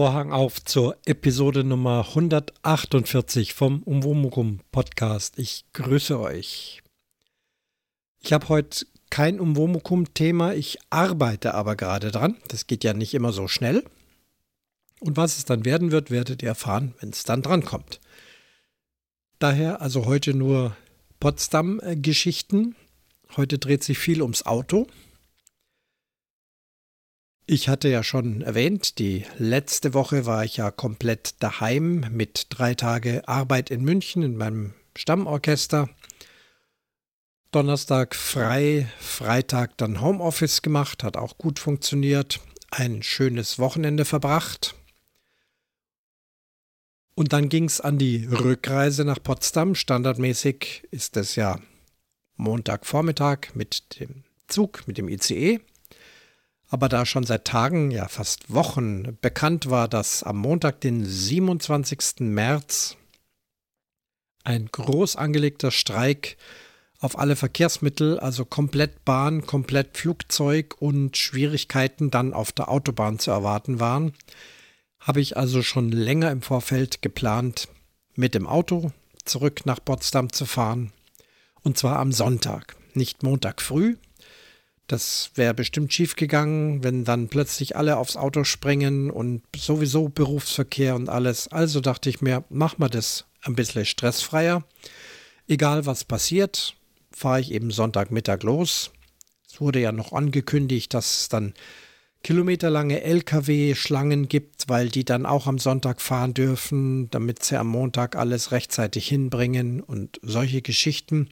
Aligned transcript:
Vorhang 0.00 0.32
auf 0.32 0.64
zur 0.64 0.96
Episode 1.04 1.62
Nummer 1.62 2.06
148 2.08 3.52
vom 3.52 3.82
Umwomukum 3.82 4.60
Podcast. 4.72 5.38
Ich 5.38 5.66
grüße 5.74 6.18
euch. 6.18 6.80
Ich 8.22 8.32
habe 8.32 8.48
heute 8.48 8.86
kein 9.10 9.38
Umwomukum-Thema, 9.38 10.54
ich 10.54 10.78
arbeite 10.88 11.52
aber 11.52 11.76
gerade 11.76 12.10
dran. 12.10 12.38
Das 12.48 12.66
geht 12.66 12.82
ja 12.82 12.94
nicht 12.94 13.12
immer 13.12 13.34
so 13.34 13.46
schnell. 13.46 13.84
Und 15.00 15.18
was 15.18 15.36
es 15.36 15.44
dann 15.44 15.66
werden 15.66 15.92
wird, 15.92 16.10
werdet 16.10 16.42
ihr 16.42 16.48
erfahren, 16.48 16.94
wenn 17.00 17.10
es 17.10 17.24
dann 17.24 17.42
drankommt. 17.42 18.00
Daher 19.38 19.82
also 19.82 20.06
heute 20.06 20.32
nur 20.32 20.74
Potsdam-Geschichten. 21.18 22.74
Heute 23.36 23.58
dreht 23.58 23.84
sich 23.84 23.98
viel 23.98 24.22
ums 24.22 24.46
Auto. 24.46 24.86
Ich 27.52 27.68
hatte 27.68 27.88
ja 27.88 28.04
schon 28.04 28.42
erwähnt, 28.42 29.00
die 29.00 29.26
letzte 29.36 29.92
Woche 29.92 30.24
war 30.24 30.44
ich 30.44 30.58
ja 30.58 30.70
komplett 30.70 31.42
daheim 31.42 32.06
mit 32.12 32.46
drei 32.50 32.76
Tage 32.76 33.26
Arbeit 33.26 33.70
in 33.70 33.82
München 33.82 34.22
in 34.22 34.36
meinem 34.36 34.74
Stammorchester. 34.96 35.88
Donnerstag 37.50 38.14
frei, 38.14 38.88
Freitag 39.00 39.76
dann 39.78 40.00
Homeoffice 40.00 40.62
gemacht, 40.62 41.02
hat 41.02 41.16
auch 41.16 41.38
gut 41.38 41.58
funktioniert. 41.58 42.38
Ein 42.70 43.02
schönes 43.02 43.58
Wochenende 43.58 44.04
verbracht. 44.04 44.76
Und 47.16 47.32
dann 47.32 47.48
ging 47.48 47.64
es 47.64 47.80
an 47.80 47.98
die 47.98 48.26
Rückreise 48.26 49.04
nach 49.04 49.20
Potsdam. 49.20 49.74
Standardmäßig 49.74 50.86
ist 50.92 51.16
es 51.16 51.34
ja 51.34 51.58
Montagvormittag 52.36 53.56
mit 53.56 53.98
dem 53.98 54.22
Zug, 54.46 54.86
mit 54.86 54.98
dem 54.98 55.08
ICE. 55.08 55.58
Aber 56.70 56.88
da 56.88 57.04
schon 57.04 57.24
seit 57.24 57.44
Tagen, 57.44 57.90
ja 57.90 58.06
fast 58.06 58.52
Wochen 58.54 59.18
bekannt 59.20 59.68
war, 59.68 59.88
dass 59.88 60.22
am 60.22 60.38
Montag, 60.38 60.80
den 60.80 61.04
27. 61.04 62.20
März, 62.20 62.96
ein 64.44 64.68
groß 64.70 65.16
angelegter 65.16 65.72
Streik 65.72 66.36
auf 67.00 67.18
alle 67.18 67.34
Verkehrsmittel, 67.34 68.20
also 68.20 68.44
komplett 68.44 69.04
Bahn, 69.04 69.46
komplett 69.46 69.96
Flugzeug 69.96 70.76
und 70.78 71.16
Schwierigkeiten 71.16 72.10
dann 72.10 72.32
auf 72.32 72.52
der 72.52 72.68
Autobahn 72.68 73.18
zu 73.18 73.32
erwarten 73.32 73.80
waren, 73.80 74.12
habe 75.00 75.20
ich 75.20 75.36
also 75.36 75.62
schon 75.62 75.90
länger 75.90 76.30
im 76.30 76.42
Vorfeld 76.42 77.02
geplant, 77.02 77.68
mit 78.14 78.34
dem 78.34 78.46
Auto 78.46 78.92
zurück 79.24 79.66
nach 79.66 79.84
Potsdam 79.84 80.32
zu 80.32 80.46
fahren. 80.46 80.92
Und 81.62 81.78
zwar 81.78 81.98
am 81.98 82.12
Sonntag, 82.12 82.76
nicht 82.94 83.22
Montag 83.22 83.60
früh, 83.60 83.96
das 84.90 85.30
wäre 85.36 85.54
bestimmt 85.54 85.92
schief 85.92 86.16
gegangen, 86.16 86.82
wenn 86.82 87.04
dann 87.04 87.28
plötzlich 87.28 87.76
alle 87.76 87.96
aufs 87.96 88.16
Auto 88.16 88.42
springen 88.42 89.10
und 89.10 89.42
sowieso 89.54 90.08
Berufsverkehr 90.08 90.96
und 90.96 91.08
alles. 91.08 91.46
Also 91.48 91.80
dachte 91.80 92.10
ich 92.10 92.20
mir, 92.20 92.44
mach 92.48 92.78
mal 92.78 92.88
das 92.88 93.26
ein 93.42 93.54
bisschen 93.54 93.84
stressfreier. 93.84 94.64
Egal 95.46 95.86
was 95.86 96.04
passiert, 96.04 96.74
fahre 97.12 97.40
ich 97.40 97.52
eben 97.52 97.70
Sonntagmittag 97.70 98.42
los. 98.42 98.90
Es 99.48 99.60
wurde 99.60 99.80
ja 99.80 99.92
noch 99.92 100.12
angekündigt, 100.12 100.92
dass 100.92 101.22
es 101.22 101.28
dann 101.28 101.54
kilometerlange 102.24 103.02
Lkw-Schlangen 103.02 104.28
gibt, 104.28 104.68
weil 104.68 104.88
die 104.88 105.04
dann 105.04 105.24
auch 105.24 105.46
am 105.46 105.58
Sonntag 105.58 106.00
fahren 106.00 106.34
dürfen, 106.34 107.10
damit 107.10 107.44
sie 107.44 107.58
am 107.58 107.68
Montag 107.68 108.16
alles 108.16 108.50
rechtzeitig 108.50 109.06
hinbringen 109.08 109.80
und 109.80 110.18
solche 110.22 110.62
Geschichten. 110.62 111.28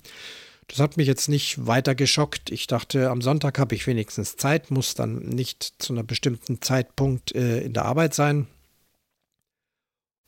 Das 0.68 0.80
hat 0.80 0.98
mich 0.98 1.06
jetzt 1.06 1.28
nicht 1.28 1.66
weiter 1.66 1.94
geschockt. 1.94 2.50
Ich 2.50 2.66
dachte, 2.66 3.10
am 3.10 3.22
Sonntag 3.22 3.58
habe 3.58 3.74
ich 3.74 3.86
wenigstens 3.86 4.36
Zeit, 4.36 4.70
muss 4.70 4.94
dann 4.94 5.18
nicht 5.20 5.74
zu 5.78 5.94
einer 5.94 6.02
bestimmten 6.02 6.60
Zeitpunkt 6.60 7.34
äh, 7.34 7.62
in 7.62 7.72
der 7.72 7.86
Arbeit 7.86 8.14
sein. 8.14 8.46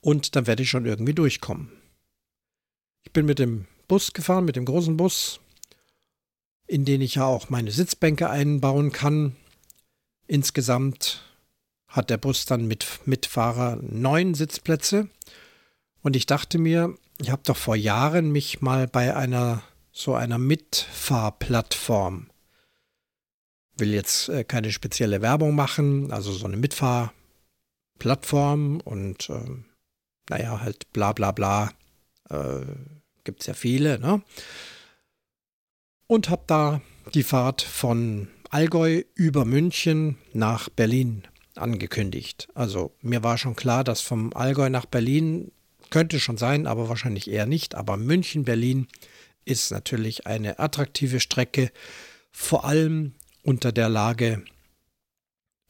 Und 0.00 0.34
dann 0.34 0.46
werde 0.46 0.62
ich 0.62 0.70
schon 0.70 0.86
irgendwie 0.86 1.12
durchkommen. 1.12 1.70
Ich 3.02 3.12
bin 3.12 3.26
mit 3.26 3.38
dem 3.38 3.66
Bus 3.86 4.14
gefahren, 4.14 4.46
mit 4.46 4.56
dem 4.56 4.64
großen 4.64 4.96
Bus, 4.96 5.40
in 6.66 6.86
den 6.86 7.02
ich 7.02 7.16
ja 7.16 7.24
auch 7.26 7.50
meine 7.50 7.70
Sitzbänke 7.70 8.30
einbauen 8.30 8.92
kann. 8.92 9.36
Insgesamt 10.26 11.22
hat 11.86 12.08
der 12.08 12.18
Bus 12.18 12.46
dann 12.46 12.66
mit 12.66 13.00
Mitfahrer 13.04 13.78
neun 13.82 14.34
Sitzplätze. 14.34 15.08
Und 16.02 16.16
ich 16.16 16.24
dachte 16.24 16.56
mir, 16.56 16.94
ich 17.18 17.30
habe 17.30 17.42
doch 17.44 17.56
vor 17.58 17.76
Jahren 17.76 18.32
mich 18.32 18.62
mal 18.62 18.86
bei 18.86 19.14
einer 19.14 19.62
so 20.00 20.14
einer 20.14 20.38
Mitfahrplattform. 20.38 22.30
Will 23.76 23.92
jetzt 23.92 24.30
äh, 24.30 24.44
keine 24.44 24.72
spezielle 24.72 25.20
Werbung 25.20 25.54
machen, 25.54 26.10
also 26.10 26.32
so 26.32 26.46
eine 26.46 26.56
Mitfahrplattform 26.56 28.80
und 28.80 29.28
äh, 29.28 29.44
naja, 30.28 30.60
halt 30.60 30.90
bla 30.92 31.12
bla 31.12 31.30
bla. 31.32 31.72
Äh, 32.30 32.62
Gibt 33.24 33.42
es 33.42 33.46
ja 33.46 33.54
viele, 33.54 33.98
ne? 33.98 34.22
Und 36.06 36.30
habe 36.30 36.44
da 36.46 36.80
die 37.14 37.22
Fahrt 37.22 37.62
von 37.62 38.28
Allgäu 38.48 39.02
über 39.14 39.44
München 39.44 40.16
nach 40.32 40.70
Berlin 40.70 41.24
angekündigt. 41.54 42.48
Also 42.54 42.92
mir 43.02 43.22
war 43.22 43.38
schon 43.38 43.54
klar, 43.54 43.84
dass 43.84 44.00
vom 44.00 44.32
Allgäu 44.32 44.70
nach 44.70 44.86
Berlin 44.86 45.52
könnte 45.90 46.18
schon 46.18 46.38
sein, 46.38 46.66
aber 46.66 46.88
wahrscheinlich 46.88 47.30
eher 47.30 47.46
nicht. 47.46 47.74
Aber 47.74 47.96
München, 47.96 48.44
Berlin 48.44 48.88
ist 49.50 49.70
natürlich 49.70 50.26
eine 50.26 50.58
attraktive 50.58 51.20
Strecke, 51.20 51.70
vor 52.30 52.64
allem 52.64 53.14
unter 53.42 53.72
der 53.72 53.88
Lage, 53.88 54.44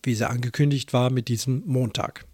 wie 0.03 0.15
sie 0.15 0.29
angekündigt 0.29 0.93
war, 0.93 1.11
mit 1.11 1.29
diesem 1.29 1.63
Montag. 1.67 2.27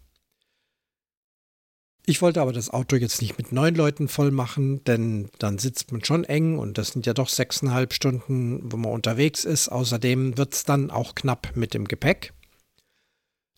Ich 2.08 2.22
wollte 2.22 2.40
aber 2.40 2.52
das 2.52 2.70
Auto 2.70 2.94
jetzt 2.94 3.20
nicht 3.20 3.36
mit 3.36 3.50
neun 3.50 3.74
Leuten 3.74 4.06
voll 4.08 4.30
machen, 4.30 4.84
denn 4.84 5.28
dann 5.40 5.58
sitzt 5.58 5.90
man 5.90 6.04
schon 6.04 6.22
eng 6.22 6.56
und 6.56 6.78
das 6.78 6.88
sind 6.88 7.04
ja 7.04 7.14
doch 7.14 7.28
sechseinhalb 7.28 7.92
Stunden, 7.92 8.60
wo 8.70 8.76
man 8.76 8.92
unterwegs 8.92 9.44
ist. 9.44 9.68
Außerdem 9.68 10.38
wird 10.38 10.54
es 10.54 10.64
dann 10.64 10.92
auch 10.92 11.16
knapp 11.16 11.56
mit 11.56 11.74
dem 11.74 11.86
Gepäck. 11.88 12.32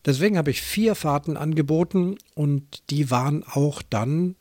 Deswegen 0.06 0.38
habe 0.38 0.50
ich 0.50 0.62
vier 0.62 0.94
Fahrten 0.94 1.36
angeboten 1.36 2.16
und 2.34 2.88
die 2.88 3.10
waren 3.10 3.44
auch 3.44 3.82
dann 3.82 4.36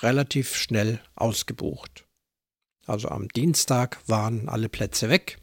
relativ 0.00 0.56
schnell 0.56 1.00
ausgebucht. 1.14 2.04
Also 2.86 3.08
am 3.08 3.28
Dienstag 3.28 3.98
waren 4.06 4.48
alle 4.48 4.68
Plätze 4.68 5.08
weg, 5.08 5.38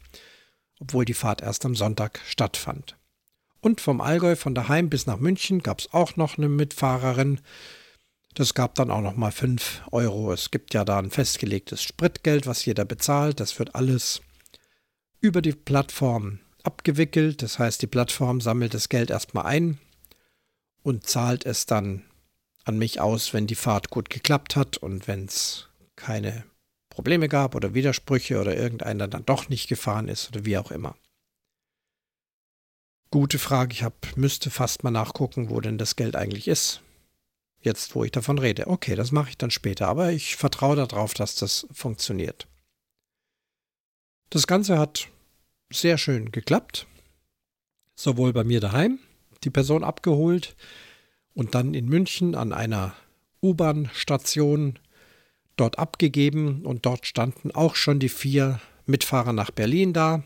obwohl 0.78 1.04
die 1.04 1.14
Fahrt 1.14 1.42
erst 1.42 1.64
am 1.64 1.74
Sonntag 1.74 2.20
stattfand. 2.26 2.96
Und 3.60 3.80
vom 3.80 4.00
Allgäu 4.00 4.36
von 4.36 4.54
daheim 4.54 4.88
bis 4.88 5.06
nach 5.06 5.18
München 5.18 5.62
gab 5.62 5.80
es 5.80 5.92
auch 5.92 6.16
noch 6.16 6.38
eine 6.38 6.48
Mitfahrerin. 6.48 7.40
Das 8.34 8.54
gab 8.54 8.74
dann 8.74 8.90
auch 8.90 9.02
noch 9.02 9.16
mal 9.16 9.32
5 9.32 9.82
Euro. 9.90 10.32
Es 10.32 10.50
gibt 10.50 10.72
ja 10.72 10.84
da 10.84 10.98
ein 10.98 11.10
festgelegtes 11.10 11.82
Spritgeld, 11.82 12.46
was 12.46 12.64
jeder 12.64 12.84
bezahlt. 12.84 13.40
Das 13.40 13.58
wird 13.58 13.74
alles 13.74 14.22
über 15.20 15.42
die 15.42 15.52
Plattform 15.52 16.40
abgewickelt. 16.62 17.42
Das 17.42 17.58
heißt, 17.58 17.82
die 17.82 17.86
Plattform 17.86 18.40
sammelt 18.40 18.72
das 18.72 18.88
Geld 18.88 19.10
erstmal 19.10 19.46
ein 19.46 19.78
und 20.82 21.06
zahlt 21.06 21.44
es 21.44 21.66
dann 21.66 22.04
an 22.64 22.78
mich 22.78 23.00
aus, 23.00 23.34
wenn 23.34 23.46
die 23.46 23.54
Fahrt 23.54 23.90
gut 23.90 24.10
geklappt 24.10 24.56
hat 24.56 24.78
und 24.78 25.08
wenn 25.08 25.24
es 25.26 25.68
keine 25.96 26.44
Probleme 27.00 27.30
gab 27.30 27.54
oder 27.54 27.72
Widersprüche 27.72 28.38
oder 28.38 28.54
irgendeiner 28.54 29.08
dann 29.08 29.24
doch 29.24 29.48
nicht 29.48 29.68
gefahren 29.68 30.06
ist 30.06 30.28
oder 30.28 30.44
wie 30.44 30.58
auch 30.58 30.70
immer. 30.70 30.98
Gute 33.10 33.38
Frage, 33.38 33.72
ich 33.72 33.82
hab, 33.82 34.18
müsste 34.18 34.50
fast 34.50 34.84
mal 34.84 34.90
nachgucken, 34.90 35.48
wo 35.48 35.62
denn 35.62 35.78
das 35.78 35.96
Geld 35.96 36.14
eigentlich 36.14 36.46
ist. 36.46 36.82
Jetzt, 37.62 37.94
wo 37.94 38.04
ich 38.04 38.10
davon 38.10 38.38
rede. 38.38 38.66
Okay, 38.66 38.96
das 38.96 39.12
mache 39.12 39.30
ich 39.30 39.38
dann 39.38 39.50
später, 39.50 39.88
aber 39.88 40.12
ich 40.12 40.36
vertraue 40.36 40.76
darauf, 40.76 41.14
dass 41.14 41.36
das 41.36 41.66
funktioniert. 41.72 42.46
Das 44.28 44.46
Ganze 44.46 44.78
hat 44.78 45.08
sehr 45.72 45.96
schön 45.96 46.30
geklappt. 46.32 46.86
Sowohl 47.94 48.34
bei 48.34 48.44
mir 48.44 48.60
daheim, 48.60 48.98
die 49.42 49.50
Person 49.50 49.84
abgeholt 49.84 50.54
und 51.32 51.54
dann 51.54 51.72
in 51.72 51.86
München 51.86 52.34
an 52.34 52.52
einer 52.52 52.94
U-Bahn-Station 53.42 54.78
dort 55.60 55.78
abgegeben 55.78 56.64
und 56.64 56.86
dort 56.86 57.06
standen 57.06 57.50
auch 57.50 57.76
schon 57.76 57.98
die 57.98 58.08
vier 58.08 58.60
Mitfahrer 58.86 59.32
nach 59.32 59.50
Berlin 59.50 59.92
da. 59.92 60.22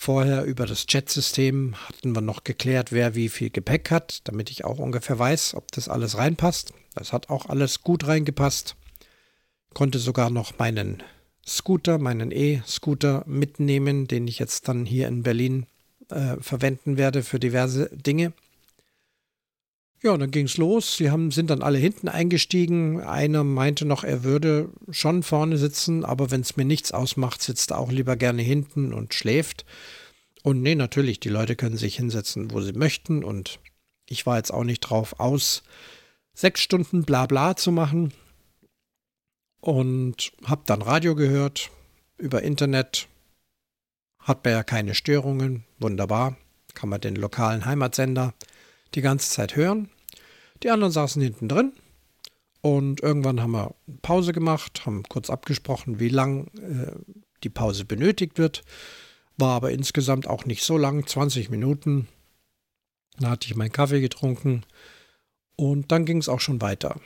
Vorher 0.00 0.44
über 0.44 0.64
das 0.64 0.86
Chat-System 0.86 1.74
hatten 1.88 2.14
wir 2.14 2.20
noch 2.20 2.44
geklärt, 2.44 2.92
wer 2.92 3.14
wie 3.14 3.28
viel 3.28 3.50
Gepäck 3.50 3.90
hat, 3.90 4.20
damit 4.24 4.48
ich 4.50 4.64
auch 4.64 4.78
ungefähr 4.78 5.18
weiß, 5.18 5.54
ob 5.54 5.72
das 5.72 5.88
alles 5.88 6.16
reinpasst. 6.16 6.72
Das 6.94 7.12
hat 7.12 7.30
auch 7.30 7.46
alles 7.46 7.82
gut 7.82 8.06
reingepasst. 8.06 8.76
Konnte 9.74 9.98
sogar 9.98 10.30
noch 10.30 10.58
meinen 10.58 11.02
Scooter, 11.46 11.98
meinen 11.98 12.30
E-Scooter 12.30 13.24
mitnehmen, 13.26 14.06
den 14.06 14.28
ich 14.28 14.38
jetzt 14.38 14.68
dann 14.68 14.86
hier 14.86 15.08
in 15.08 15.24
Berlin 15.24 15.66
äh, 16.10 16.36
verwenden 16.40 16.96
werde 16.96 17.22
für 17.22 17.40
diverse 17.40 17.90
Dinge. 17.92 18.32
Ja, 20.00 20.16
dann 20.16 20.30
ging 20.30 20.46
es 20.46 20.56
los. 20.56 20.96
Sie 20.96 21.10
haben, 21.10 21.32
sind 21.32 21.50
dann 21.50 21.62
alle 21.62 21.78
hinten 21.78 22.08
eingestiegen. 22.08 23.00
Einer 23.00 23.42
meinte 23.42 23.84
noch, 23.84 24.04
er 24.04 24.22
würde 24.22 24.70
schon 24.90 25.24
vorne 25.24 25.58
sitzen, 25.58 26.04
aber 26.04 26.30
wenn 26.30 26.42
es 26.42 26.56
mir 26.56 26.64
nichts 26.64 26.92
ausmacht, 26.92 27.42
sitzt 27.42 27.72
er 27.72 27.78
auch 27.78 27.90
lieber 27.90 28.16
gerne 28.16 28.42
hinten 28.42 28.92
und 28.92 29.12
schläft. 29.12 29.64
Und 30.44 30.62
nee, 30.62 30.76
natürlich, 30.76 31.18
die 31.18 31.30
Leute 31.30 31.56
können 31.56 31.76
sich 31.76 31.96
hinsetzen, 31.96 32.52
wo 32.52 32.60
sie 32.60 32.72
möchten. 32.72 33.24
Und 33.24 33.58
Ich 34.06 34.24
war 34.24 34.36
jetzt 34.36 34.52
auch 34.52 34.64
nicht 34.64 34.80
drauf 34.80 35.18
aus, 35.18 35.64
sechs 36.32 36.60
Stunden 36.60 37.02
Blabla 37.04 37.56
zu 37.56 37.72
machen 37.72 38.12
und 39.60 40.32
habe 40.44 40.62
dann 40.64 40.80
Radio 40.80 41.16
gehört 41.16 41.70
über 42.16 42.42
Internet. 42.42 43.08
Hat 44.20 44.44
man 44.44 44.54
ja 44.54 44.62
keine 44.62 44.94
Störungen, 44.94 45.64
wunderbar. 45.80 46.36
Kann 46.74 46.88
man 46.88 47.00
den 47.00 47.16
lokalen 47.16 47.64
Heimatsender 47.64 48.32
die 48.94 49.00
ganze 49.00 49.30
Zeit 49.30 49.56
hören. 49.56 49.88
Die 50.62 50.70
anderen 50.70 50.92
saßen 50.92 51.22
hinten 51.22 51.48
drin 51.48 51.72
und 52.60 53.02
irgendwann 53.02 53.40
haben 53.40 53.52
wir 53.52 53.74
Pause 54.02 54.32
gemacht, 54.32 54.84
haben 54.86 55.04
kurz 55.04 55.30
abgesprochen, 55.30 56.00
wie 56.00 56.08
lang 56.08 56.48
äh, 56.58 56.92
die 57.44 57.50
Pause 57.50 57.84
benötigt 57.84 58.38
wird. 58.38 58.62
War 59.36 59.54
aber 59.54 59.70
insgesamt 59.70 60.26
auch 60.26 60.44
nicht 60.44 60.64
so 60.64 60.76
lang, 60.76 61.06
20 61.06 61.50
Minuten. 61.50 62.08
Da 63.20 63.30
hatte 63.30 63.46
ich 63.46 63.56
meinen 63.56 63.72
Kaffee 63.72 64.00
getrunken 64.00 64.64
und 65.56 65.92
dann 65.92 66.04
ging 66.04 66.18
es 66.18 66.28
auch 66.28 66.40
schon 66.40 66.60
weiter. 66.60 67.00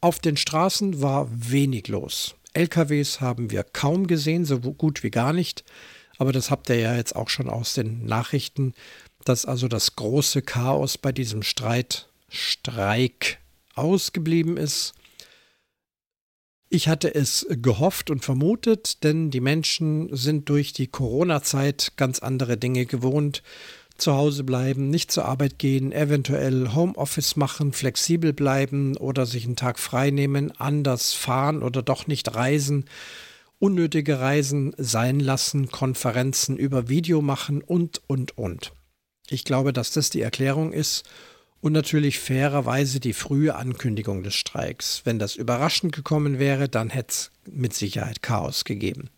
Auf 0.00 0.18
den 0.18 0.36
Straßen 0.36 1.00
war 1.00 1.28
wenig 1.30 1.88
los. 1.88 2.34
LKWs 2.54 3.20
haben 3.20 3.50
wir 3.50 3.62
kaum 3.62 4.06
gesehen, 4.06 4.44
so 4.44 4.58
gut 4.60 5.02
wie 5.02 5.10
gar 5.10 5.32
nicht. 5.32 5.64
Aber 6.22 6.30
das 6.30 6.52
habt 6.52 6.70
ihr 6.70 6.76
ja 6.76 6.94
jetzt 6.94 7.16
auch 7.16 7.28
schon 7.28 7.50
aus 7.50 7.74
den 7.74 8.06
Nachrichten, 8.06 8.74
dass 9.24 9.44
also 9.44 9.66
das 9.66 9.96
große 9.96 10.40
Chaos 10.42 10.96
bei 10.96 11.10
diesem 11.10 11.42
Streit, 11.42 12.08
Streik 12.28 13.40
ausgeblieben 13.74 14.56
ist. 14.56 14.92
Ich 16.68 16.86
hatte 16.86 17.12
es 17.12 17.44
gehofft 17.50 18.08
und 18.08 18.24
vermutet, 18.24 19.02
denn 19.02 19.32
die 19.32 19.40
Menschen 19.40 20.14
sind 20.14 20.48
durch 20.48 20.72
die 20.72 20.86
Corona-Zeit 20.86 21.94
ganz 21.96 22.20
andere 22.20 22.56
Dinge 22.56 22.86
gewohnt. 22.86 23.42
Zu 23.96 24.12
Hause 24.14 24.44
bleiben, 24.44 24.90
nicht 24.90 25.10
zur 25.10 25.24
Arbeit 25.24 25.58
gehen, 25.58 25.90
eventuell 25.90 26.72
Homeoffice 26.72 27.34
machen, 27.34 27.72
flexibel 27.72 28.32
bleiben 28.32 28.96
oder 28.96 29.26
sich 29.26 29.44
einen 29.44 29.56
Tag 29.56 29.80
frei 29.80 30.10
nehmen, 30.10 30.52
anders 30.52 31.14
fahren 31.14 31.64
oder 31.64 31.82
doch 31.82 32.06
nicht 32.06 32.32
reisen, 32.32 32.84
unnötige 33.62 34.18
Reisen 34.18 34.74
sein 34.76 35.20
lassen, 35.20 35.70
Konferenzen 35.70 36.56
über 36.56 36.88
Video 36.88 37.22
machen 37.22 37.62
und, 37.62 38.02
und, 38.08 38.36
und. 38.36 38.72
Ich 39.28 39.44
glaube, 39.44 39.72
dass 39.72 39.92
das 39.92 40.10
die 40.10 40.20
Erklärung 40.20 40.72
ist 40.72 41.08
und 41.60 41.72
natürlich 41.72 42.18
fairerweise 42.18 42.98
die 42.98 43.12
frühe 43.12 43.54
Ankündigung 43.54 44.24
des 44.24 44.34
Streiks. 44.34 45.02
Wenn 45.04 45.20
das 45.20 45.36
überraschend 45.36 45.94
gekommen 45.94 46.40
wäre, 46.40 46.68
dann 46.68 46.90
hätte 46.90 47.10
es 47.10 47.30
mit 47.48 47.72
Sicherheit 47.72 48.20
Chaos 48.20 48.64
gegeben. 48.64 49.10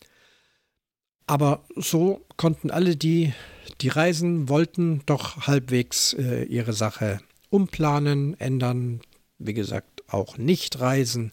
Aber 1.26 1.64
so 1.75 2.26
konnten 2.37 2.70
alle, 2.70 2.96
die, 2.96 3.32
die 3.81 3.88
reisen 3.88 4.50
wollten, 4.50 5.00
doch 5.06 5.46
halbwegs 5.46 6.12
äh, 6.12 6.44
ihre 6.44 6.75
Sache 6.75 7.19
umplanen, 7.49 8.38
ändern, 8.38 9.00
wie 9.38 9.55
gesagt, 9.55 10.02
auch 10.06 10.37
nicht 10.37 10.81
reisen. 10.81 11.32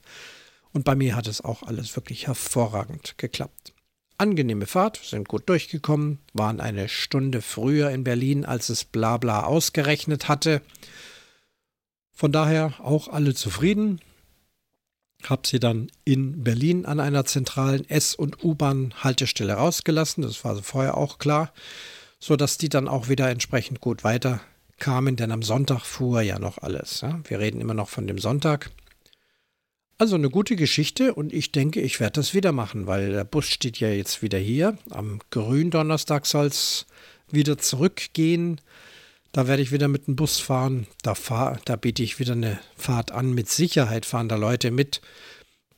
Und 0.74 0.86
bei 0.86 0.96
mir 0.96 1.16
hat 1.16 1.28
es 1.28 1.42
auch 1.42 1.64
alles 1.64 1.96
wirklich 1.96 2.28
hervorragend 2.28 3.18
geklappt. 3.18 3.74
Angenehme 4.18 4.68
Fahrt, 4.68 4.98
sind 5.04 5.28
gut 5.28 5.50
durchgekommen, 5.50 6.20
waren 6.34 6.62
eine 6.62 6.88
Stunde 6.88 7.42
früher 7.42 7.90
in 7.90 8.04
Berlin, 8.04 8.46
als 8.46 8.70
es 8.70 8.86
Blabla 8.86 9.44
ausgerechnet 9.44 10.28
hatte. 10.28 10.62
Von 12.14 12.32
daher 12.32 12.76
auch 12.80 13.08
alle 13.08 13.34
zufrieden. 13.34 14.00
Hab 15.24 15.48
sie 15.48 15.60
dann 15.60 15.92
in 16.04 16.44
Berlin 16.44 16.86
an 16.86 17.00
einer 17.00 17.26
zentralen 17.26 17.90
S- 17.90 18.14
und 18.14 18.44
U-Bahn-Haltestelle 18.44 19.54
rausgelassen. 19.54 20.22
Das 20.22 20.44
war 20.46 20.62
vorher 20.62 20.98
auch 20.98 21.18
klar, 21.18 21.52
sodass 22.20 22.60
die 22.60 22.70
dann 22.70 22.88
auch 22.88 23.10
wieder 23.10 23.30
entsprechend 23.30 23.82
gut 23.82 24.04
weiterkamen, 24.04 25.16
denn 25.16 25.32
am 25.32 25.42
Sonntag 25.42 25.82
fuhr 25.82 26.22
ja 26.22 26.38
noch 26.38 26.60
alles. 26.60 27.02
Ja? 27.02 27.20
Wir 27.24 27.40
reden 27.40 27.60
immer 27.60 27.74
noch 27.74 27.90
von 27.90 28.06
dem 28.06 28.20
Sonntag. 28.20 28.70
Also 30.02 30.16
eine 30.16 30.32
gute 30.32 30.56
Geschichte 30.56 31.14
und 31.14 31.32
ich 31.32 31.52
denke, 31.52 31.80
ich 31.80 32.00
werde 32.00 32.14
das 32.14 32.34
wieder 32.34 32.52
machen, 32.52 32.88
weil 32.88 33.12
der 33.12 33.24
Bus 33.24 33.46
steht 33.46 33.80
ja 33.80 33.90
jetzt 33.90 34.24
wieder 34.24 34.40
hier. 34.40 34.76
Am 34.90 35.20
Gründonnerstag 35.30 36.26
soll 36.26 36.48
es 36.48 36.88
wieder 37.30 37.60
zurückgehen. 37.60 38.60
Da 39.32 39.48
werde 39.48 39.62
ich 39.62 39.72
wieder 39.72 39.88
mit 39.88 40.08
dem 40.08 40.16
Bus 40.16 40.40
fahren. 40.40 40.88
Da, 41.04 41.14
fahr, 41.14 41.60
da 41.66 41.76
biete 41.76 42.02
ich 42.02 42.18
wieder 42.18 42.32
eine 42.32 42.60
Fahrt 42.76 43.12
an. 43.12 43.36
Mit 43.36 43.48
Sicherheit 43.48 44.08
fahren 44.08 44.28
da 44.28 44.38
Leute 44.38 44.72
mit, 44.72 45.02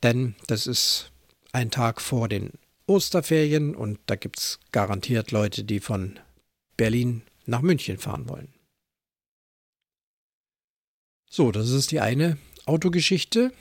denn 0.02 0.36
das 0.46 0.66
ist 0.66 1.10
ein 1.52 1.70
Tag 1.70 2.00
vor 2.00 2.26
den 2.26 2.52
Osterferien 2.86 3.74
und 3.74 3.98
da 4.06 4.16
gibt 4.16 4.38
es 4.38 4.58
garantiert 4.72 5.32
Leute, 5.32 5.64
die 5.64 5.80
von 5.80 6.18
Berlin 6.78 7.20
nach 7.44 7.60
München 7.60 7.98
fahren 7.98 8.26
wollen. 8.26 8.48
So, 11.28 11.52
das 11.52 11.68
ist 11.68 11.90
die 11.90 12.00
eine 12.00 12.38
Autogeschichte. 12.64 13.52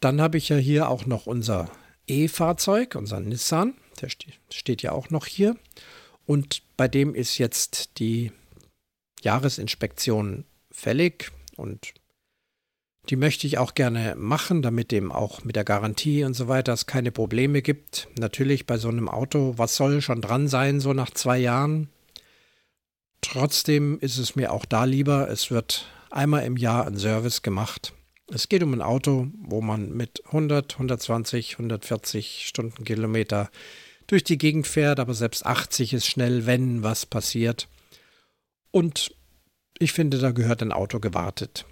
Dann 0.00 0.20
habe 0.20 0.38
ich 0.38 0.48
ja 0.48 0.56
hier 0.56 0.88
auch 0.88 1.06
noch 1.06 1.26
unser 1.26 1.70
E-Fahrzeug, 2.06 2.94
unser 2.94 3.20
Nissan. 3.20 3.74
Der 4.00 4.08
steht 4.50 4.82
ja 4.82 4.92
auch 4.92 5.10
noch 5.10 5.26
hier. 5.26 5.56
Und 6.26 6.62
bei 6.76 6.88
dem 6.88 7.14
ist 7.14 7.38
jetzt 7.38 7.98
die 7.98 8.32
Jahresinspektion 9.22 10.44
fällig 10.70 11.30
und 11.56 11.92
die 13.08 13.16
möchte 13.16 13.46
ich 13.46 13.58
auch 13.58 13.74
gerne 13.74 14.14
machen, 14.16 14.62
damit 14.62 14.92
dem 14.92 15.10
auch 15.10 15.42
mit 15.44 15.56
der 15.56 15.64
Garantie 15.64 16.24
und 16.24 16.34
so 16.34 16.48
weiter 16.48 16.72
es 16.72 16.86
keine 16.86 17.10
Probleme 17.10 17.60
gibt. 17.60 18.08
Natürlich 18.18 18.66
bei 18.66 18.78
so 18.78 18.88
einem 18.88 19.08
Auto, 19.08 19.54
was 19.56 19.76
soll 19.76 20.00
schon 20.00 20.20
dran 20.20 20.48
sein, 20.48 20.80
so 20.80 20.92
nach 20.92 21.10
zwei 21.10 21.38
Jahren. 21.38 21.88
Trotzdem 23.20 23.98
ist 24.00 24.18
es 24.18 24.36
mir 24.36 24.52
auch 24.52 24.64
da 24.64 24.84
lieber, 24.84 25.28
es 25.28 25.50
wird 25.50 25.86
einmal 26.10 26.44
im 26.44 26.56
Jahr 26.56 26.86
ein 26.86 26.96
Service 26.96 27.42
gemacht. 27.42 27.92
Es 28.32 28.48
geht 28.48 28.62
um 28.62 28.72
ein 28.72 28.82
Auto, 28.82 29.26
wo 29.42 29.60
man 29.60 29.92
mit 29.92 30.24
100, 30.26 30.74
120, 30.74 31.54
140 31.54 32.46
Stundenkilometer 32.46 33.50
durch 34.06 34.22
die 34.22 34.38
Gegend 34.38 34.66
fährt, 34.68 35.00
aber 35.00 35.14
selbst 35.14 35.44
80 35.44 35.94
ist 35.94 36.06
schnell, 36.06 36.46
wenn 36.46 36.82
was 36.82 37.06
passiert. 37.06 37.68
Und 38.70 39.14
ich 39.78 39.92
finde, 39.92 40.18
da 40.18 40.30
gehört 40.30 40.62
ein 40.62 40.72
Auto 40.72 41.00
gewartet. 41.00 41.64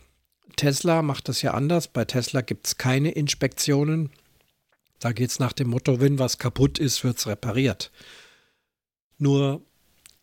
Tesla 0.56 1.02
macht 1.02 1.28
das 1.28 1.42
ja 1.42 1.54
anders. 1.54 1.86
Bei 1.86 2.04
Tesla 2.04 2.40
gibt 2.40 2.66
es 2.66 2.76
keine 2.76 3.12
Inspektionen. 3.12 4.10
Da 4.98 5.12
geht 5.12 5.30
es 5.30 5.38
nach 5.38 5.52
dem 5.52 5.68
Motto, 5.68 6.00
wenn 6.00 6.18
was 6.18 6.38
kaputt 6.38 6.78
ist, 6.78 7.04
wird 7.04 7.18
es 7.18 7.28
repariert. 7.28 7.92
Nur 9.18 9.62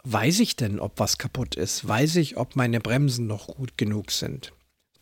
weiß 0.04 0.40
ich 0.42 0.58
denn, 0.58 0.80
ob 0.80 1.00
was 1.00 1.18
kaputt 1.18 1.56
ist? 1.56 1.88
Weiß 1.88 2.18
ich, 2.18 2.36
ob 2.36 2.58
meine 2.58 2.82
Bremsen 2.82 3.28
noch 3.28 3.48
gut 3.48 3.78
genug 3.78 4.12
sind? 4.12 4.52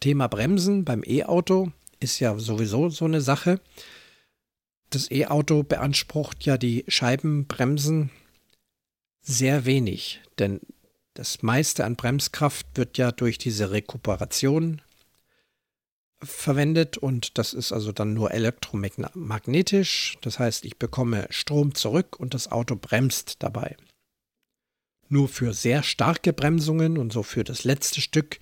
Thema 0.03 0.27
Bremsen 0.27 0.83
beim 0.83 1.01
E-Auto 1.05 1.71
ist 2.01 2.19
ja 2.19 2.37
sowieso 2.37 2.89
so 2.89 3.05
eine 3.05 3.21
Sache. 3.21 3.61
Das 4.89 5.09
E-Auto 5.09 5.63
beansprucht 5.63 6.43
ja 6.43 6.57
die 6.57 6.83
Scheibenbremsen 6.89 8.09
sehr 9.21 9.63
wenig, 9.63 10.19
denn 10.39 10.59
das 11.13 11.41
meiste 11.41 11.85
an 11.85 11.95
Bremskraft 11.95 12.67
wird 12.75 12.97
ja 12.97 13.13
durch 13.13 13.37
diese 13.37 13.71
Rekuperation 13.71 14.81
verwendet 16.21 16.97
und 16.97 17.37
das 17.37 17.53
ist 17.53 17.71
also 17.71 17.93
dann 17.93 18.13
nur 18.13 18.31
elektromagnetisch. 18.31 20.17
Das 20.19 20.37
heißt, 20.37 20.65
ich 20.65 20.77
bekomme 20.77 21.27
Strom 21.29 21.75
zurück 21.75 22.19
und 22.19 22.33
das 22.33 22.51
Auto 22.51 22.75
bremst 22.75 23.37
dabei. 23.39 23.77
Nur 25.07 25.29
für 25.29 25.53
sehr 25.53 25.81
starke 25.81 26.33
Bremsungen 26.33 26.97
und 26.97 27.13
so 27.13 27.23
für 27.23 27.45
das 27.45 27.63
letzte 27.63 28.01
Stück, 28.01 28.41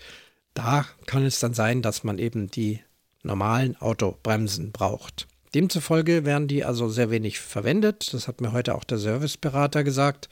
da 0.53 0.85
kann 1.05 1.25
es 1.25 1.39
dann 1.39 1.53
sein, 1.53 1.81
dass 1.81 2.03
man 2.03 2.19
eben 2.19 2.49
die 2.49 2.81
normalen 3.23 3.75
Autobremsen 3.77 4.71
braucht. 4.71 5.27
Demzufolge 5.53 6.25
werden 6.25 6.47
die 6.47 6.63
also 6.63 6.89
sehr 6.89 7.11
wenig 7.11 7.39
verwendet. 7.39 8.13
Das 8.13 8.27
hat 8.27 8.41
mir 8.41 8.51
heute 8.51 8.75
auch 8.75 8.83
der 8.83 8.97
Serviceberater 8.97 9.83
gesagt 9.83 10.29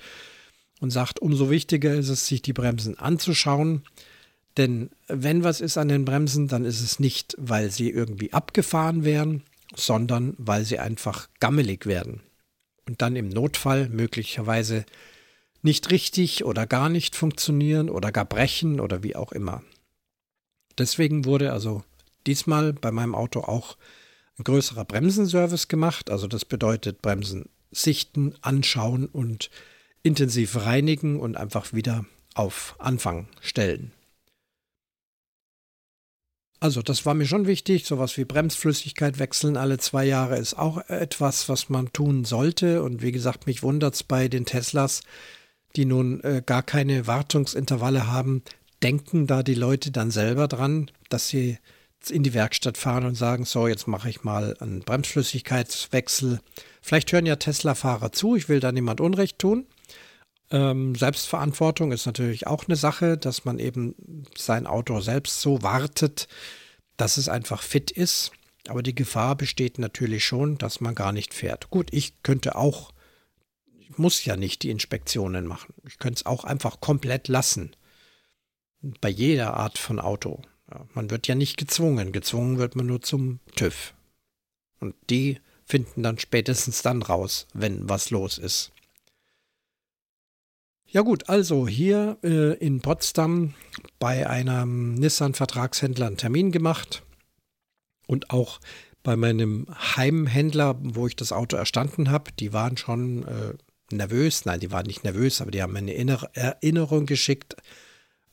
und 0.79 0.91
sagt, 0.91 1.19
umso 1.19 1.49
wichtiger 1.49 1.93
ist 1.93 2.09
es, 2.09 2.25
sich 2.25 2.41
die 2.41 2.53
Bremsen 2.53 2.97
anzuschauen. 2.97 3.83
Denn 4.57 4.89
wenn 5.07 5.43
was 5.43 5.61
ist 5.61 5.77
an 5.77 5.89
den 5.89 6.05
Bremsen, 6.05 6.47
dann 6.47 6.65
ist 6.65 6.81
es 6.81 6.99
nicht, 6.99 7.35
weil 7.37 7.69
sie 7.69 7.89
irgendwie 7.89 8.33
abgefahren 8.33 9.03
wären, 9.03 9.43
sondern 9.75 10.35
weil 10.37 10.65
sie 10.65 10.79
einfach 10.79 11.29
gammelig 11.39 11.85
werden. 11.85 12.21
Und 12.87 13.01
dann 13.01 13.15
im 13.15 13.29
Notfall 13.29 13.89
möglicherweise 13.89 14.85
nicht 15.61 15.91
richtig 15.91 16.45
oder 16.45 16.65
gar 16.65 16.89
nicht 16.89 17.15
funktionieren 17.15 17.89
oder 17.89 18.11
gar 18.11 18.25
brechen 18.25 18.79
oder 18.79 19.03
wie 19.03 19.15
auch 19.15 19.31
immer. 19.31 19.61
Deswegen 20.79 21.25
wurde 21.25 21.51
also 21.51 21.83
diesmal 22.25 22.73
bei 22.73 22.91
meinem 22.91 23.13
Auto 23.13 23.41
auch 23.41 23.77
ein 24.37 24.43
größerer 24.43 24.85
Bremsenservice 24.85 25.67
gemacht. 25.67 26.09
Also 26.09 26.27
das 26.27 26.45
bedeutet 26.45 27.01
Bremsen 27.01 27.49
sichten, 27.71 28.33
anschauen 28.41 29.05
und 29.05 29.51
intensiv 30.01 30.55
reinigen 30.55 31.19
und 31.19 31.37
einfach 31.37 31.73
wieder 31.73 32.05
auf 32.33 32.75
Anfang 32.79 33.27
stellen. 33.41 33.91
Also 36.61 36.81
das 36.81 37.05
war 37.05 37.13
mir 37.13 37.25
schon 37.25 37.47
wichtig. 37.47 37.85
Sowas 37.85 38.17
wie 38.17 38.25
Bremsflüssigkeit 38.25 39.19
wechseln 39.19 39.55
alle 39.55 39.77
zwei 39.77 40.05
Jahre 40.05 40.37
ist 40.37 40.57
auch 40.57 40.77
etwas, 40.89 41.47
was 41.47 41.69
man 41.69 41.93
tun 41.93 42.25
sollte. 42.25 42.83
Und 42.83 43.01
wie 43.01 43.11
gesagt, 43.11 43.47
mich 43.47 43.63
wundert 43.63 43.95
es 43.95 44.03
bei 44.03 44.27
den 44.27 44.45
Teslas, 44.45 45.01
die 45.75 45.85
nun 45.85 46.21
äh, 46.21 46.41
gar 46.45 46.63
keine 46.63 47.07
Wartungsintervalle 47.07 48.07
haben, 48.07 48.43
denken 48.83 49.27
da 49.27 49.43
die 49.43 49.55
Leute 49.55 49.91
dann 49.91 50.11
selber 50.11 50.47
dran, 50.47 50.91
dass 51.09 51.27
sie 51.27 51.57
in 52.09 52.23
die 52.23 52.33
Werkstatt 52.33 52.77
fahren 52.77 53.05
und 53.05 53.15
sagen, 53.15 53.45
so, 53.45 53.67
jetzt 53.67 53.87
mache 53.87 54.09
ich 54.09 54.23
mal 54.23 54.55
einen 54.59 54.79
Bremsflüssigkeitswechsel. 54.81 56.39
Vielleicht 56.81 57.11
hören 57.11 57.25
ja 57.25 57.35
Tesla-Fahrer 57.35 58.11
zu, 58.11 58.35
ich 58.35 58.47
will 58.47 58.59
da 58.59 58.71
niemand 58.71 59.01
Unrecht 59.01 59.39
tun. 59.39 59.67
Ähm, 60.51 60.95
Selbstverantwortung 60.95 61.91
ist 61.91 62.05
natürlich 62.05 62.47
auch 62.47 62.65
eine 62.67 62.75
Sache, 62.75 63.17
dass 63.17 63.45
man 63.45 63.59
eben 63.59 64.25
sein 64.35 64.65
Auto 64.65 64.99
selbst 65.01 65.41
so 65.41 65.61
wartet, 65.61 66.27
dass 66.97 67.17
es 67.17 67.29
einfach 67.29 67.61
fit 67.61 67.91
ist. 67.91 68.31
Aber 68.67 68.83
die 68.83 68.95
Gefahr 68.95 69.35
besteht 69.35 69.79
natürlich 69.79 70.25
schon, 70.25 70.57
dass 70.57 70.81
man 70.81 70.95
gar 70.95 71.11
nicht 71.11 71.33
fährt. 71.33 71.69
Gut, 71.69 71.89
ich 71.91 72.23
könnte 72.23 72.55
auch, 72.55 72.91
ich 73.79 73.97
muss 73.97 74.25
ja 74.25 74.37
nicht 74.37 74.63
die 74.63 74.69
Inspektionen 74.69 75.45
machen. 75.45 75.73
Ich 75.87 75.97
könnte 75.97 76.19
es 76.19 76.25
auch 76.25 76.43
einfach 76.43 76.79
komplett 76.79 77.27
lassen. 77.27 77.75
Bei 78.81 79.09
jeder 79.09 79.55
Art 79.55 79.77
von 79.77 79.99
Auto. 79.99 80.41
Ja, 80.71 80.85
man 80.93 81.09
wird 81.09 81.27
ja 81.27 81.35
nicht 81.35 81.57
gezwungen. 81.57 82.11
Gezwungen 82.11 82.57
wird 82.57 82.75
man 82.75 82.85
nur 82.85 83.01
zum 83.01 83.39
TÜV. 83.55 83.93
Und 84.79 84.95
die 85.09 85.39
finden 85.65 86.03
dann 86.03 86.17
spätestens 86.17 86.81
dann 86.81 87.01
raus, 87.01 87.47
wenn 87.53 87.89
was 87.89 88.09
los 88.09 88.37
ist. 88.37 88.71
Ja 90.85 91.01
gut, 91.01 91.29
also 91.29 91.67
hier 91.67 92.17
äh, 92.23 92.57
in 92.57 92.81
Potsdam 92.81 93.53
bei 93.99 94.27
einem 94.27 94.95
Nissan-Vertragshändler 94.95 96.07
einen 96.07 96.17
Termin 96.17 96.51
gemacht 96.51 97.03
und 98.07 98.31
auch 98.31 98.59
bei 99.03 99.15
meinem 99.15 99.67
Heimhändler, 99.69 100.77
wo 100.81 101.05
ich 101.05 101.15
das 101.15 101.31
Auto 101.31 101.55
erstanden 101.55 102.09
habe, 102.09 102.31
die 102.31 102.53
waren 102.53 102.75
schon 102.75 103.23
äh, 103.27 103.53
nervös. 103.91 104.45
Nein, 104.45 104.59
die 104.59 104.71
waren 104.71 104.87
nicht 104.87 105.03
nervös, 105.03 105.41
aber 105.41 105.51
die 105.51 105.61
haben 105.61 105.73
mir 105.73 105.79
eine 105.79 106.27
Erinnerung 106.33 107.05
geschickt. 107.05 107.55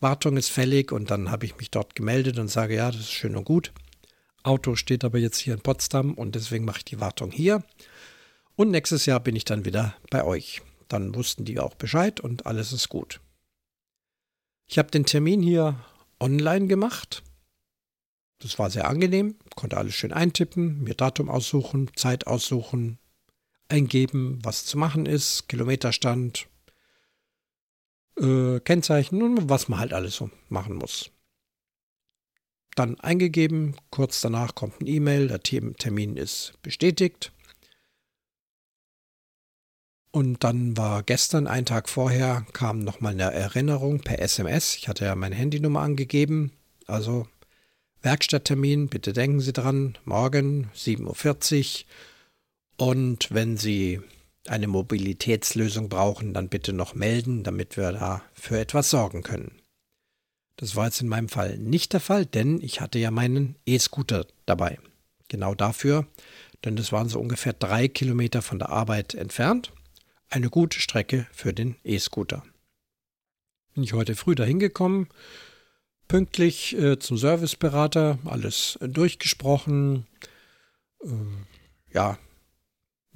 Wartung 0.00 0.36
ist 0.36 0.50
fällig 0.50 0.92
und 0.92 1.10
dann 1.10 1.30
habe 1.30 1.46
ich 1.46 1.56
mich 1.56 1.70
dort 1.70 1.94
gemeldet 1.94 2.38
und 2.38 2.48
sage, 2.48 2.76
ja, 2.76 2.90
das 2.90 3.00
ist 3.00 3.12
schön 3.12 3.36
und 3.36 3.44
gut. 3.44 3.72
Auto 4.42 4.76
steht 4.76 5.04
aber 5.04 5.18
jetzt 5.18 5.38
hier 5.38 5.54
in 5.54 5.60
Potsdam 5.60 6.14
und 6.14 6.34
deswegen 6.34 6.64
mache 6.64 6.78
ich 6.78 6.84
die 6.84 7.00
Wartung 7.00 7.30
hier. 7.30 7.64
Und 8.54 8.70
nächstes 8.70 9.06
Jahr 9.06 9.20
bin 9.20 9.36
ich 9.36 9.44
dann 9.44 9.64
wieder 9.64 9.96
bei 10.10 10.24
euch. 10.24 10.62
Dann 10.88 11.14
wussten 11.14 11.44
die 11.44 11.58
auch 11.58 11.74
Bescheid 11.74 12.20
und 12.20 12.46
alles 12.46 12.72
ist 12.72 12.88
gut. 12.88 13.20
Ich 14.68 14.78
habe 14.78 14.90
den 14.90 15.06
Termin 15.06 15.42
hier 15.42 15.78
online 16.20 16.66
gemacht. 16.66 17.22
Das 18.38 18.58
war 18.58 18.70
sehr 18.70 18.88
angenehm, 18.88 19.36
konnte 19.54 19.78
alles 19.78 19.94
schön 19.94 20.12
eintippen, 20.12 20.82
mir 20.82 20.94
Datum 20.94 21.30
aussuchen, 21.30 21.90
Zeit 21.96 22.26
aussuchen, 22.26 22.98
eingeben, 23.68 24.38
was 24.42 24.66
zu 24.66 24.76
machen 24.78 25.06
ist, 25.06 25.48
Kilometerstand, 25.48 26.46
äh, 28.18 28.60
Kennzeichen 28.60 29.22
und 29.22 29.48
was 29.48 29.68
man 29.68 29.80
halt 29.80 29.92
alles 29.92 30.16
so 30.16 30.30
machen 30.48 30.76
muss. 30.76 31.10
Dann 32.74 33.00
eingegeben, 33.00 33.74
kurz 33.90 34.20
danach 34.20 34.54
kommt 34.54 34.80
ein 34.80 34.86
E-Mail, 34.86 35.28
der 35.28 35.40
Termin 35.40 36.16
ist 36.16 36.52
bestätigt. 36.62 37.32
Und 40.10 40.44
dann 40.44 40.76
war 40.76 41.02
gestern, 41.02 41.46
einen 41.46 41.66
Tag 41.66 41.88
vorher, 41.88 42.46
kam 42.52 42.80
nochmal 42.80 43.12
eine 43.12 43.32
Erinnerung 43.32 44.00
per 44.00 44.20
SMS. 44.20 44.76
Ich 44.76 44.88
hatte 44.88 45.04
ja 45.04 45.14
meine 45.14 45.34
Handynummer 45.34 45.80
angegeben. 45.80 46.52
Also 46.86 47.26
Werkstatttermin, 48.02 48.88
bitte 48.88 49.12
denken 49.12 49.40
Sie 49.40 49.52
dran, 49.52 49.98
morgen 50.04 50.70
7.40 50.74 51.84
Uhr. 52.78 52.86
Und 52.86 53.28
wenn 53.30 53.56
Sie 53.56 54.00
eine 54.50 54.66
Mobilitätslösung 54.66 55.88
brauchen, 55.88 56.34
dann 56.34 56.48
bitte 56.48 56.72
noch 56.72 56.94
melden, 56.94 57.42
damit 57.42 57.76
wir 57.76 57.92
da 57.92 58.22
für 58.34 58.58
etwas 58.58 58.90
sorgen 58.90 59.22
können. 59.22 59.60
Das 60.56 60.74
war 60.74 60.86
jetzt 60.86 61.02
in 61.02 61.08
meinem 61.08 61.28
Fall 61.28 61.58
nicht 61.58 61.92
der 61.92 62.00
Fall, 62.00 62.24
denn 62.24 62.60
ich 62.62 62.80
hatte 62.80 62.98
ja 62.98 63.10
meinen 63.10 63.56
E-Scooter 63.66 64.26
dabei. 64.46 64.78
Genau 65.28 65.54
dafür, 65.54 66.06
denn 66.64 66.76
das 66.76 66.92
waren 66.92 67.08
so 67.08 67.20
ungefähr 67.20 67.52
drei 67.52 67.88
Kilometer 67.88 68.42
von 68.42 68.58
der 68.58 68.70
Arbeit 68.70 69.14
entfernt 69.14 69.72
eine 70.28 70.50
gute 70.50 70.80
Strecke 70.80 71.26
für 71.32 71.52
den 71.52 71.76
E-Scooter. 71.84 72.42
Bin 73.74 73.84
ich 73.84 73.92
heute 73.92 74.16
früh 74.16 74.34
dahin 74.34 74.58
gekommen, 74.58 75.08
pünktlich 76.08 76.76
äh, 76.76 76.98
zum 76.98 77.18
Serviceberater, 77.18 78.18
alles 78.24 78.76
äh, 78.80 78.88
durchgesprochen. 78.88 80.06
Äh, 81.02 81.08
ja, 81.92 82.18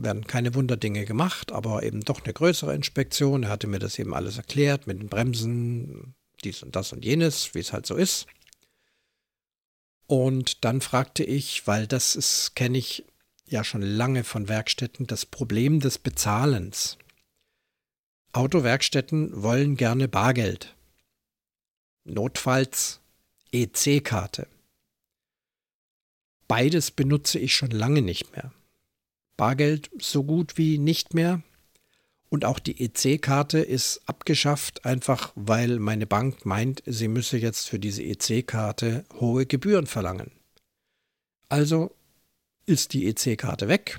werden 0.03 0.27
keine 0.27 0.55
Wunderdinge 0.55 1.05
gemacht, 1.05 1.53
aber 1.53 1.83
eben 1.83 2.01
doch 2.03 2.25
eine 2.25 2.33
größere 2.33 2.75
Inspektion. 2.75 3.45
Er 3.45 3.51
hatte 3.51 3.67
mir 3.67 3.79
das 3.79 3.99
eben 3.99 4.15
alles 4.15 4.37
erklärt 4.37 4.87
mit 4.87 5.01
den 5.01 5.09
Bremsen, 5.09 6.15
dies 6.45 6.63
und 6.63 6.77
das 6.77 6.93
und 6.93 7.05
jenes, 7.05 7.55
wie 7.55 7.61
es 7.61 7.73
halt 7.73 7.87
so 7.87 7.97
ist. 7.97 8.27
Und 10.07 10.65
dann 10.65 10.81
fragte 10.81 11.23
ich, 11.23 11.67
weil 11.67 11.87
das 11.87 12.17
ist, 12.17 12.57
kenne 12.57 12.79
ich 12.79 13.05
ja 13.47 13.63
schon 13.63 13.83
lange 13.83 14.25
von 14.25 14.49
Werkstätten, 14.49 15.07
das 15.07 15.27
Problem 15.27 15.81
des 15.81 15.99
Bezahlens. 15.99 16.99
Autowerkstätten 18.33 19.43
wollen 19.43 19.77
gerne 19.77 20.09
Bargeld. 20.09 20.77
Notfalls 22.05 23.01
EC-Karte. 23.53 24.49
Beides 26.49 26.91
benutze 26.91 27.39
ich 27.39 27.55
schon 27.55 27.71
lange 27.71 28.03
nicht 28.03 28.33
mehr. 28.33 28.53
Bargeld 29.41 29.89
so 29.99 30.23
gut 30.23 30.59
wie 30.59 30.77
nicht 30.77 31.15
mehr. 31.15 31.43
Und 32.29 32.45
auch 32.45 32.59
die 32.59 32.79
EC-Karte 32.79 33.59
ist 33.61 34.03
abgeschafft, 34.05 34.85
einfach 34.85 35.33
weil 35.35 35.79
meine 35.79 36.07
Bank 36.07 36.45
meint, 36.45 36.83
sie 36.85 37.09
müsse 37.09 37.39
jetzt 37.39 37.71
für 37.71 37.79
diese 37.79 38.03
EC-Karte 38.03 39.07
hohe 39.19 39.47
Gebühren 39.47 39.87
verlangen. 39.87 40.31
Also 41.49 41.97
ist 42.67 42.93
die 42.93 43.07
EC-Karte 43.07 43.67
weg. 43.69 43.99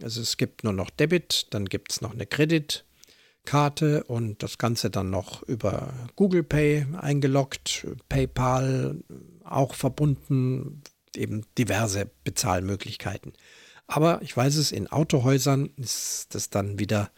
Also 0.00 0.22
es 0.22 0.38
gibt 0.38 0.64
nur 0.64 0.72
noch 0.72 0.88
Debit, 0.88 1.48
dann 1.50 1.66
gibt 1.66 1.92
es 1.92 2.00
noch 2.00 2.14
eine 2.14 2.24
Kredit, 2.24 2.86
Karte 3.44 4.04
und 4.04 4.42
das 4.42 4.56
Ganze 4.56 4.88
dann 4.88 5.10
noch 5.10 5.42
über 5.42 5.92
Google 6.16 6.44
Pay 6.44 6.86
eingeloggt, 6.96 7.86
PayPal 8.08 9.04
auch 9.44 9.74
verbunden, 9.74 10.82
eben 11.14 11.44
diverse 11.58 12.10
Bezahlmöglichkeiten. 12.24 13.34
Aber 13.88 14.20
ich 14.22 14.36
weiß 14.36 14.56
es, 14.56 14.70
in 14.70 14.86
Autohäusern 14.86 15.70
ist 15.76 16.34
das 16.34 16.50
dann 16.50 16.78
wieder 16.78 17.10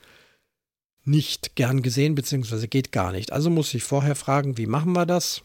nicht 1.05 1.57
gern 1.57 1.83
gesehen, 1.83 2.15
beziehungsweise 2.15 2.69
geht 2.69 2.93
gar 2.93 3.12
nicht. 3.12 3.33
Also 3.33 3.50
muss 3.50 3.75
ich 3.75 3.83
vorher 3.83 4.15
fragen, 4.15 4.57
wie 4.57 4.67
machen 4.67 4.93
wir 4.93 5.05
das? 5.05 5.43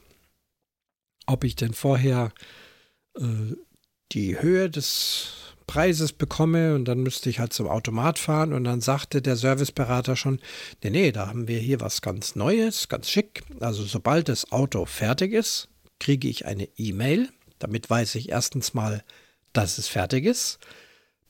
Ob 1.26 1.44
ich 1.44 1.56
denn 1.56 1.74
vorher 1.74 2.32
äh, 3.18 3.56
die 4.12 4.40
Höhe 4.40 4.70
des 4.70 5.32
Preises 5.66 6.14
bekomme 6.14 6.76
und 6.76 6.86
dann 6.86 7.00
müsste 7.00 7.32
ich 7.32 7.40
halt 7.40 7.54
zum 7.54 7.68
Automat 7.68 8.20
fahren 8.20 8.54
und 8.54 8.64
dann 8.66 8.82
sagte 8.82 9.24
der 9.24 9.36
Serviceberater 9.36 10.16
schon, 10.16 10.40
nee, 10.84 10.92
nee, 10.92 11.12
da 11.12 11.28
haben 11.28 11.48
wir 11.48 11.58
hier 11.58 11.82
was 11.82 12.04
ganz 12.04 12.36
Neues, 12.36 12.88
ganz 12.88 13.10
schick. 13.10 13.42
Also 13.60 13.84
sobald 13.84 14.30
das 14.30 14.52
Auto 14.52 14.86
fertig 14.86 15.34
ist, 15.34 15.70
kriege 16.00 16.28
ich 16.28 16.46
eine 16.46 16.70
E-Mail. 16.78 17.30
Damit 17.58 17.90
weiß 17.90 18.14
ich 18.14 18.30
erstens 18.30 18.76
mal, 18.76 19.04
dass 19.54 19.80
es 19.80 19.88
fertig 19.88 20.26
ist. 20.26 20.60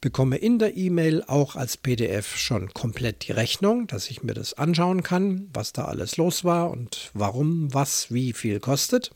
Bekomme 0.05 0.37
in 0.37 0.59
der 0.59 0.77
E-Mail 0.77 1.23
auch 1.23 1.55
als 1.55 1.77
PDF 1.77 2.37
schon 2.37 2.71
komplett 2.75 3.27
die 3.27 3.31
Rechnung, 3.31 3.87
dass 3.87 4.11
ich 4.11 4.21
mir 4.21 4.35
das 4.35 4.53
anschauen 4.53 5.01
kann, 5.01 5.49
was 5.51 5.73
da 5.73 5.85
alles 5.85 6.15
los 6.17 6.43
war 6.43 6.69
und 6.69 7.09
warum, 7.15 7.73
was, 7.73 8.13
wie 8.13 8.31
viel 8.33 8.59
kostet. 8.59 9.15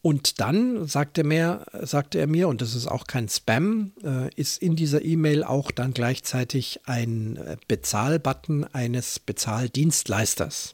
Und 0.00 0.40
dann 0.40 0.86
sagte, 0.86 1.22
mir, 1.22 1.66
sagte 1.82 2.18
er 2.18 2.26
mir, 2.26 2.48
und 2.48 2.62
das 2.62 2.74
ist 2.74 2.86
auch 2.86 3.06
kein 3.06 3.28
Spam, 3.28 3.92
äh, 4.02 4.34
ist 4.36 4.62
in 4.62 4.74
dieser 4.74 5.04
E-Mail 5.04 5.44
auch 5.44 5.70
dann 5.70 5.92
gleichzeitig 5.92 6.80
ein 6.86 7.36
äh, 7.36 7.58
Bezahlbutton 7.68 8.64
eines 8.64 9.18
Bezahldienstleisters. 9.18 10.72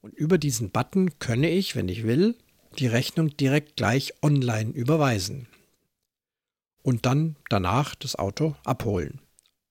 Und 0.00 0.14
über 0.14 0.36
diesen 0.36 0.70
Button 0.70 1.16
könne 1.20 1.48
ich, 1.48 1.76
wenn 1.76 1.88
ich 1.88 2.02
will, 2.02 2.34
die 2.80 2.88
Rechnung 2.88 3.36
direkt 3.36 3.76
gleich 3.76 4.14
online 4.20 4.72
überweisen. 4.72 5.46
Und 6.82 7.06
dann 7.06 7.36
danach 7.48 7.94
das 7.94 8.16
Auto 8.16 8.56
abholen. 8.64 9.20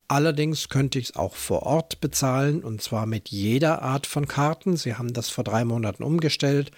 Allerdings 0.07 0.67
könnte 0.67 0.99
ich 0.99 1.11
es 1.11 1.15
auch 1.15 1.35
vor 1.35 1.63
Ort 1.63 2.01
bezahlen 2.01 2.63
und 2.63 2.81
zwar 2.81 3.05
mit 3.05 3.29
jeder 3.29 3.81
Art 3.81 4.07
von 4.07 4.27
Karten. 4.27 4.75
Sie 4.75 4.95
haben 4.95 5.13
das 5.13 5.29
vor 5.29 5.45
drei 5.45 5.63
Monaten 5.63 6.03
umgestellt. 6.03 6.71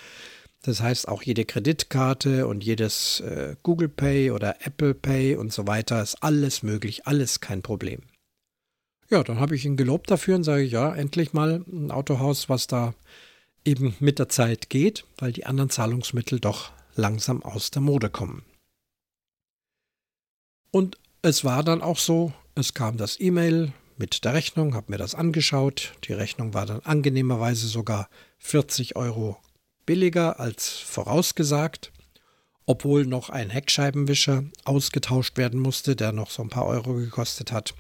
Das 0.62 0.82
heißt, 0.82 1.08
auch 1.08 1.24
jede 1.24 1.44
Kreditkarte 1.44 2.48
und 2.48 2.64
jedes 2.64 3.20
äh, 3.22 3.56
Google 3.64 3.90
Pay 3.90 4.32
oder 4.32 4.66
Apple 4.66 4.94
Pay 4.94 5.36
und 5.36 5.52
so 5.52 5.68
weiter 5.68 6.02
ist 6.02 6.22
alles 6.22 6.64
möglich, 6.64 7.08
alles 7.08 7.42
kein 7.42 7.62
Problem. 7.62 8.02
Ja, 9.10 9.24
dann 9.24 9.40
habe 9.40 9.56
ich 9.56 9.66
ihn 9.66 9.78
gelobt 9.78 10.10
dafür 10.10 10.36
und 10.36 10.44
sage, 10.44 10.64
ja, 10.64 10.96
endlich 10.96 11.34
mal 11.34 11.66
ein 11.68 11.92
Autohaus, 11.92 12.50
was 12.50 12.68
da 12.68 12.94
eben 13.66 13.96
mit 14.00 14.20
der 14.20 14.30
Zeit 14.30 14.70
geht, 14.70 15.06
weil 15.18 15.32
die 15.32 15.46
anderen 15.46 15.70
Zahlungsmittel 15.70 16.40
doch 16.40 16.72
langsam 16.96 17.44
aus 17.44 17.72
der 17.72 17.82
Mode 17.82 18.10
kommen. 18.10 18.44
Und 20.74 20.98
es 21.22 21.44
war 21.44 21.64
dann 21.64 21.84
auch 21.84 22.00
so, 22.00 22.34
es 22.56 22.74
kam 22.74 22.98
das 22.98 23.20
E-Mail 23.20 23.74
mit 23.98 24.26
der 24.26 24.34
Rechnung, 24.34 24.74
habe 24.74 24.92
mir 24.92 24.98
das 24.98 25.14
angeschaut. 25.14 25.94
Die 26.06 26.14
Rechnung 26.14 26.56
war 26.56 26.66
dann 26.66 26.80
angenehmerweise 26.80 27.68
sogar 27.68 28.10
40 28.40 28.96
Euro 28.96 29.38
billiger 29.86 30.40
als 30.40 30.70
vorausgesagt, 30.70 31.92
obwohl 32.66 33.06
noch 33.06 33.30
ein 33.30 33.52
Heckscheibenwischer 33.52 34.46
ausgetauscht 34.66 35.38
werden 35.38 35.60
musste, 35.60 35.96
der 35.96 36.12
noch 36.12 36.32
so 36.32 36.42
ein 36.42 36.50
paar 36.50 36.66
Euro 36.66 36.96
gekostet 36.96 37.52
hat. 37.52 37.76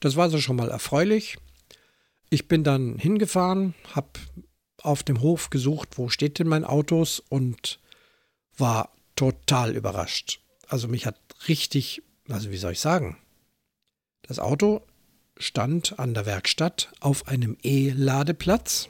Das 0.00 0.16
war 0.16 0.30
so 0.30 0.38
schon 0.38 0.56
mal 0.56 0.70
erfreulich. 0.70 1.36
Ich 2.30 2.48
bin 2.48 2.64
dann 2.64 2.96
hingefahren, 2.96 3.74
habe 3.94 4.08
auf 4.80 5.02
dem 5.02 5.20
Hof 5.20 5.50
gesucht, 5.50 5.98
wo 5.98 6.08
steht 6.08 6.38
denn 6.38 6.48
mein 6.48 6.64
Autos 6.64 7.20
und 7.28 7.78
war 8.56 8.90
total 9.16 9.76
überrascht. 9.76 10.40
Also 10.66 10.88
mich 10.88 11.04
hat 11.04 11.20
richtig, 11.46 12.02
also 12.32 12.50
wie 12.50 12.56
soll 12.56 12.72
ich 12.72 12.80
sagen, 12.80 13.16
das 14.22 14.38
Auto 14.38 14.82
stand 15.36 15.98
an 15.98 16.14
der 16.14 16.26
Werkstatt 16.26 16.92
auf 17.00 17.28
einem 17.28 17.56
E-Ladeplatz 17.62 18.88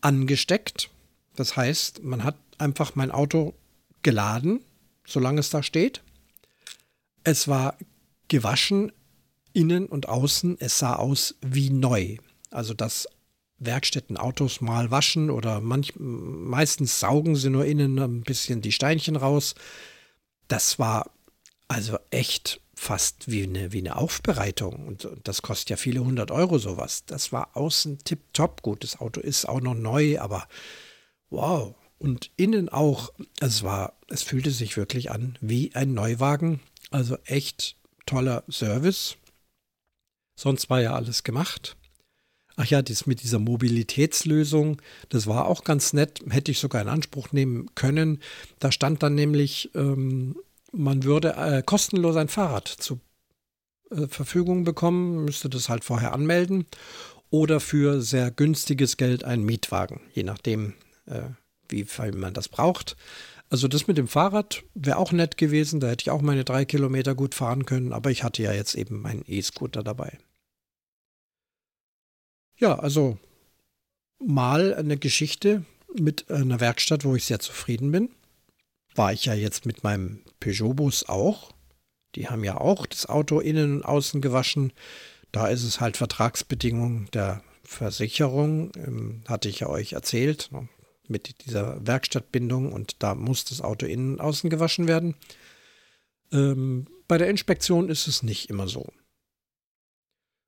angesteckt. 0.00 0.90
Das 1.36 1.56
heißt, 1.56 2.02
man 2.02 2.24
hat 2.24 2.36
einfach 2.58 2.94
mein 2.94 3.10
Auto 3.10 3.54
geladen, 4.02 4.64
solange 5.06 5.40
es 5.40 5.50
da 5.50 5.62
steht. 5.62 6.02
Es 7.24 7.48
war 7.48 7.76
gewaschen, 8.28 8.92
innen 9.52 9.86
und 9.86 10.08
außen. 10.08 10.56
Es 10.60 10.78
sah 10.78 10.96
aus 10.96 11.34
wie 11.40 11.70
neu. 11.70 12.16
Also, 12.50 12.74
dass 12.74 13.08
Werkstätten 13.58 14.16
Autos 14.16 14.60
mal 14.60 14.90
waschen 14.90 15.30
oder 15.30 15.60
manch, 15.60 15.94
meistens 15.96 17.00
saugen 17.00 17.36
sie 17.36 17.50
nur 17.50 17.64
innen 17.64 17.98
ein 17.98 18.22
bisschen 18.22 18.62
die 18.62 18.72
Steinchen 18.72 19.16
raus. 19.16 19.54
Das 20.46 20.78
war 20.78 21.10
also 21.68 21.98
echt 22.10 22.60
fast 22.74 23.30
wie 23.30 23.42
eine, 23.42 23.72
wie 23.72 23.78
eine 23.78 23.96
Aufbereitung. 23.96 24.86
Und, 24.86 25.04
und 25.04 25.26
das 25.28 25.42
kostet 25.42 25.70
ja 25.70 25.76
viele 25.76 26.00
hundert 26.04 26.30
Euro 26.30 26.58
sowas. 26.58 27.04
Das 27.06 27.32
war 27.32 27.56
außen 27.56 27.98
tipptopp 28.04 28.62
gut. 28.62 28.84
Das 28.84 29.00
Auto 29.00 29.20
ist 29.20 29.48
auch 29.48 29.60
noch 29.60 29.74
neu, 29.74 30.18
aber 30.18 30.48
wow. 31.30 31.74
Und 31.98 32.30
innen 32.36 32.68
auch, 32.68 33.12
es 33.40 33.62
war, 33.62 33.94
es 34.08 34.22
fühlte 34.22 34.50
sich 34.50 34.76
wirklich 34.76 35.10
an 35.10 35.36
wie 35.40 35.74
ein 35.74 35.94
Neuwagen. 35.94 36.60
Also 36.90 37.18
echt 37.24 37.76
toller 38.06 38.44
Service. 38.50 39.16
Sonst 40.36 40.70
war 40.70 40.80
ja 40.80 40.94
alles 40.94 41.24
gemacht. 41.24 41.76
Ach 42.56 42.66
ja, 42.66 42.82
das 42.82 43.06
mit 43.06 43.22
dieser 43.22 43.38
Mobilitätslösung, 43.38 44.82
das 45.10 45.28
war 45.28 45.46
auch 45.46 45.62
ganz 45.62 45.92
nett, 45.92 46.20
hätte 46.28 46.50
ich 46.50 46.58
sogar 46.58 46.82
in 46.82 46.88
Anspruch 46.88 47.30
nehmen 47.30 47.72
können. 47.76 48.20
Da 48.58 48.72
stand 48.72 49.02
dann 49.04 49.14
nämlich, 49.14 49.70
ähm, 49.76 50.36
man 50.72 51.04
würde 51.04 51.34
äh, 51.36 51.62
kostenlos 51.62 52.16
ein 52.16 52.28
Fahrrad 52.28 52.68
zur 52.68 53.00
äh, 53.90 54.06
Verfügung 54.06 54.64
bekommen, 54.64 55.24
müsste 55.24 55.48
das 55.48 55.68
halt 55.68 55.84
vorher 55.84 56.12
anmelden 56.12 56.66
oder 57.30 57.60
für 57.60 58.00
sehr 58.00 58.30
günstiges 58.30 58.96
Geld 58.96 59.24
einen 59.24 59.44
Mietwagen, 59.44 60.00
je 60.14 60.22
nachdem, 60.22 60.74
äh, 61.06 61.22
wie 61.68 61.84
viel 61.84 62.12
man 62.12 62.34
das 62.34 62.48
braucht. 62.48 62.96
Also 63.50 63.66
das 63.66 63.86
mit 63.86 63.96
dem 63.96 64.08
Fahrrad 64.08 64.62
wäre 64.74 64.98
auch 64.98 65.12
nett 65.12 65.38
gewesen, 65.38 65.80
da 65.80 65.88
hätte 65.88 66.02
ich 66.02 66.10
auch 66.10 66.20
meine 66.20 66.44
drei 66.44 66.64
Kilometer 66.64 67.14
gut 67.14 67.34
fahren 67.34 67.64
können, 67.64 67.92
aber 67.92 68.10
ich 68.10 68.22
hatte 68.22 68.42
ja 68.42 68.52
jetzt 68.52 68.74
eben 68.74 69.00
meinen 69.00 69.24
E-Scooter 69.26 69.82
dabei. 69.82 70.18
Ja, 72.58 72.78
also 72.78 73.18
mal 74.18 74.74
eine 74.74 74.98
Geschichte 74.98 75.64
mit 75.98 76.30
einer 76.30 76.60
Werkstatt, 76.60 77.04
wo 77.04 77.14
ich 77.14 77.24
sehr 77.24 77.38
zufrieden 77.38 77.90
bin 77.90 78.10
war 78.98 79.12
ich 79.12 79.24
ja 79.26 79.34
jetzt 79.34 79.64
mit 79.64 79.84
meinem 79.84 80.24
Peugeot-Bus 80.40 81.08
auch. 81.08 81.52
Die 82.16 82.28
haben 82.28 82.44
ja 82.44 82.60
auch 82.60 82.84
das 82.84 83.06
Auto 83.06 83.38
innen 83.38 83.76
und 83.76 83.84
außen 83.84 84.20
gewaschen. 84.20 84.72
Da 85.30 85.46
ist 85.48 85.62
es 85.62 85.80
halt 85.80 85.96
Vertragsbedingungen 85.96 87.08
der 87.12 87.42
Versicherung, 87.62 88.72
ähm, 88.76 89.22
hatte 89.28 89.48
ich 89.48 89.60
ja 89.60 89.68
euch 89.68 89.92
erzählt, 89.92 90.50
ne, 90.52 90.68
mit 91.06 91.44
dieser 91.46 91.86
Werkstattbindung 91.86 92.72
und 92.72 93.02
da 93.02 93.14
muss 93.14 93.44
das 93.44 93.60
Auto 93.60 93.86
innen 93.86 94.14
und 94.14 94.20
außen 94.20 94.50
gewaschen 94.50 94.88
werden. 94.88 95.14
Ähm, 96.32 96.86
bei 97.06 97.18
der 97.18 97.28
Inspektion 97.28 97.88
ist 97.88 98.08
es 98.08 98.22
nicht 98.22 98.50
immer 98.50 98.68
so. 98.68 98.86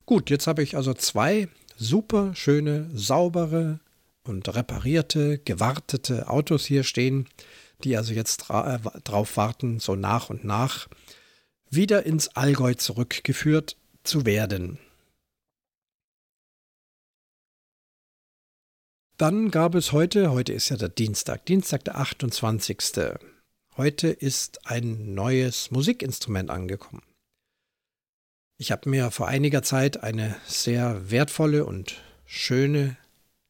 Gut, 0.06 0.28
jetzt 0.28 0.46
habe 0.46 0.62
ich 0.62 0.76
also 0.76 0.92
zwei 0.94 1.48
super 1.76 2.34
schöne, 2.34 2.90
saubere 2.94 3.80
und 4.24 4.54
reparierte, 4.54 5.38
gewartete 5.38 6.28
Autos 6.28 6.64
hier 6.64 6.84
stehen 6.84 7.28
die 7.84 7.96
also 7.96 8.12
jetzt 8.12 8.38
dra 8.38 8.76
äh, 8.76 9.00
drauf 9.04 9.36
warten, 9.36 9.80
so 9.80 9.96
nach 9.96 10.30
und 10.30 10.44
nach 10.44 10.88
wieder 11.70 12.04
ins 12.04 12.28
Allgäu 12.28 12.74
zurückgeführt 12.74 13.76
zu 14.02 14.26
werden. 14.26 14.78
Dann 19.16 19.50
gab 19.50 19.74
es 19.74 19.92
heute, 19.92 20.30
heute 20.30 20.52
ist 20.52 20.70
ja 20.70 20.76
der 20.76 20.88
Dienstag, 20.88 21.44
Dienstag 21.46 21.84
der 21.84 21.98
28. 21.98 22.78
Heute 23.76 24.08
ist 24.08 24.66
ein 24.66 25.14
neues 25.14 25.70
Musikinstrument 25.70 26.50
angekommen. 26.50 27.02
Ich 28.56 28.72
habe 28.72 28.88
mir 28.88 29.10
vor 29.10 29.28
einiger 29.28 29.62
Zeit 29.62 30.02
eine 30.02 30.36
sehr 30.46 31.10
wertvolle 31.10 31.64
und 31.66 32.00
schöne 32.26 32.96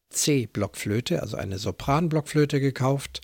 C-Blockflöte, 0.09 1.21
also 1.21 1.37
eine 1.37 1.57
Sopran-Blockflöte 1.57 2.59
gekauft. 2.59 3.21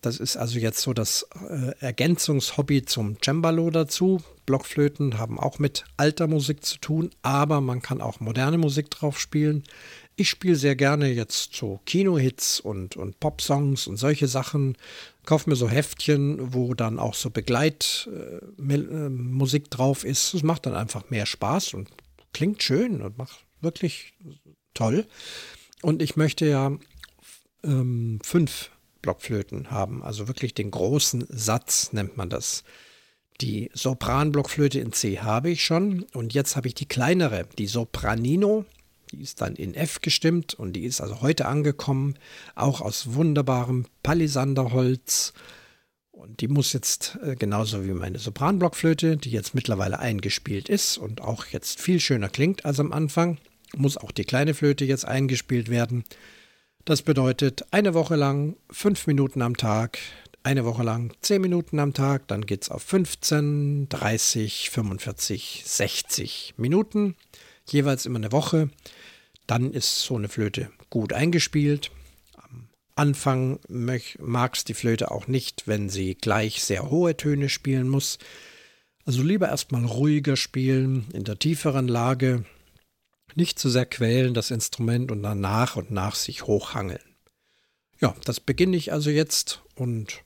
Das 0.00 0.18
ist 0.18 0.36
also 0.36 0.58
jetzt 0.58 0.80
so 0.80 0.94
das 0.94 1.26
äh, 1.48 1.72
Ergänzungshobby 1.80 2.84
zum 2.84 3.18
Cembalo 3.22 3.70
dazu. 3.70 4.22
Blockflöten 4.46 5.18
haben 5.18 5.38
auch 5.38 5.58
mit 5.58 5.84
alter 5.96 6.26
Musik 6.26 6.64
zu 6.64 6.78
tun, 6.78 7.10
aber 7.22 7.60
man 7.60 7.82
kann 7.82 8.00
auch 8.00 8.20
moderne 8.20 8.58
Musik 8.58 8.90
drauf 8.90 9.20
spielen. 9.20 9.64
Ich 10.16 10.30
spiele 10.30 10.56
sehr 10.56 10.74
gerne 10.74 11.08
jetzt 11.08 11.54
so 11.54 11.80
Kinohits 11.84 12.60
und, 12.60 12.96
und 12.96 13.20
Popsongs 13.20 13.86
und 13.86 13.96
solche 13.96 14.26
Sachen. 14.26 14.76
Kaufe 15.24 15.48
mir 15.48 15.56
so 15.56 15.68
Heftchen, 15.68 16.54
wo 16.54 16.74
dann 16.74 16.98
auch 16.98 17.14
so 17.14 17.30
Begleitmusik 17.30 19.64
äh, 19.64 19.68
drauf 19.68 20.04
ist. 20.04 20.34
Es 20.34 20.42
macht 20.42 20.66
dann 20.66 20.74
einfach 20.74 21.10
mehr 21.10 21.26
Spaß 21.26 21.74
und 21.74 21.88
klingt 22.32 22.62
schön 22.62 23.02
und 23.02 23.18
macht 23.18 23.44
wirklich 23.60 24.14
toll. 24.74 25.06
Und 25.82 26.02
ich 26.02 26.16
möchte 26.16 26.46
ja 26.46 26.72
ähm, 27.62 28.18
fünf 28.22 28.70
Blockflöten 29.02 29.70
haben. 29.70 30.02
Also 30.02 30.28
wirklich 30.28 30.54
den 30.54 30.70
großen 30.70 31.26
Satz 31.28 31.92
nennt 31.92 32.16
man 32.16 32.30
das. 32.30 32.64
Die 33.40 33.70
Sopranblockflöte 33.72 34.78
in 34.80 34.92
C 34.92 35.20
habe 35.20 35.50
ich 35.50 35.64
schon 35.64 36.04
und 36.12 36.34
jetzt 36.34 36.56
habe 36.56 36.68
ich 36.68 36.74
die 36.74 36.86
kleinere, 36.86 37.46
die 37.58 37.66
Sopranino. 37.66 38.66
Die 39.12 39.22
ist 39.22 39.40
dann 39.40 39.56
in 39.56 39.74
F 39.74 40.00
gestimmt 40.02 40.54
und 40.54 40.74
die 40.74 40.84
ist 40.84 41.00
also 41.00 41.20
heute 41.22 41.46
angekommen, 41.46 42.14
auch 42.54 42.80
aus 42.80 43.14
wunderbarem 43.14 43.86
Palisanderholz. 44.02 45.32
Und 46.12 46.42
die 46.42 46.48
muss 46.48 46.74
jetzt 46.74 47.18
äh, 47.22 47.34
genauso 47.34 47.84
wie 47.86 47.92
meine 47.92 48.18
Sopranblockflöte, 48.18 49.16
die 49.16 49.30
jetzt 49.30 49.54
mittlerweile 49.54 49.98
eingespielt 49.98 50.68
ist 50.68 50.98
und 50.98 51.22
auch 51.22 51.46
jetzt 51.46 51.80
viel 51.80 51.98
schöner 51.98 52.28
klingt 52.28 52.66
als 52.66 52.78
am 52.78 52.92
Anfang, 52.92 53.38
muss 53.74 53.96
auch 53.96 54.10
die 54.10 54.24
kleine 54.24 54.52
Flöte 54.52 54.84
jetzt 54.84 55.06
eingespielt 55.06 55.70
werden. 55.70 56.04
Das 56.84 57.02
bedeutet 57.02 57.64
eine 57.72 57.94
Woche 57.94 58.16
lang 58.16 58.56
fünf 58.70 59.06
Minuten 59.06 59.42
am 59.42 59.56
Tag, 59.56 59.98
eine 60.42 60.64
Woche 60.64 60.82
lang 60.82 61.12
zehn 61.20 61.42
Minuten 61.42 61.78
am 61.78 61.92
Tag, 61.92 62.26
dann 62.28 62.46
geht 62.46 62.62
es 62.62 62.70
auf 62.70 62.82
15, 62.82 63.88
30, 63.90 64.70
45, 64.70 65.62
60 65.66 66.54
Minuten, 66.56 67.16
jeweils 67.68 68.06
immer 68.06 68.18
eine 68.18 68.32
Woche. 68.32 68.70
Dann 69.46 69.72
ist 69.72 70.00
so 70.00 70.16
eine 70.16 70.28
Flöte 70.28 70.70
gut 70.88 71.12
eingespielt. 71.12 71.90
Am 72.36 72.68
Anfang 72.94 73.58
mag 73.68 74.54
es 74.54 74.64
die 74.64 74.74
Flöte 74.74 75.10
auch 75.10 75.26
nicht, 75.26 75.64
wenn 75.66 75.90
sie 75.90 76.14
gleich 76.14 76.62
sehr 76.62 76.90
hohe 76.90 77.16
Töne 77.16 77.50
spielen 77.50 77.88
muss. 77.88 78.18
Also 79.04 79.22
lieber 79.22 79.48
erstmal 79.48 79.84
ruhiger 79.84 80.36
spielen, 80.36 81.06
in 81.12 81.24
der 81.24 81.38
tieferen 81.38 81.88
Lage, 81.88 82.44
nicht 83.34 83.58
zu 83.58 83.68
sehr 83.68 83.86
quälen, 83.86 84.34
das 84.34 84.50
Instrument, 84.50 85.10
und 85.10 85.22
dann 85.22 85.40
nach 85.40 85.76
und 85.76 85.90
nach 85.90 86.14
sich 86.14 86.46
hochhangeln. 86.46 87.00
Ja, 88.00 88.14
das 88.24 88.40
beginne 88.40 88.76
ich 88.76 88.92
also 88.92 89.10
jetzt 89.10 89.62
und 89.74 90.24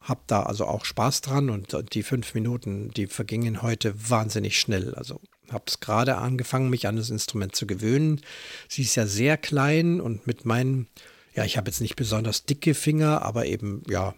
habe 0.00 0.20
da 0.26 0.44
also 0.44 0.64
auch 0.64 0.84
Spaß 0.84 1.20
dran 1.20 1.50
und 1.50 1.76
die 1.92 2.02
fünf 2.02 2.32
Minuten, 2.34 2.90
die 2.90 3.08
vergingen 3.08 3.62
heute 3.62 3.94
wahnsinnig 4.10 4.58
schnell. 4.58 4.94
Also 4.94 5.20
habe 5.50 5.64
es 5.66 5.80
gerade 5.80 6.16
angefangen, 6.16 6.70
mich 6.70 6.86
an 6.86 6.96
das 6.96 7.10
Instrument 7.10 7.56
zu 7.56 7.66
gewöhnen. 7.66 8.20
Sie 8.68 8.82
ist 8.82 8.94
ja 8.94 9.06
sehr 9.06 9.36
klein 9.36 10.00
und 10.00 10.26
mit 10.26 10.44
meinen, 10.44 10.88
ja, 11.34 11.44
ich 11.44 11.56
habe 11.56 11.68
jetzt 11.70 11.80
nicht 11.80 11.96
besonders 11.96 12.44
dicke 12.44 12.74
Finger, 12.74 13.22
aber 13.22 13.46
eben, 13.46 13.82
ja, 13.88 14.14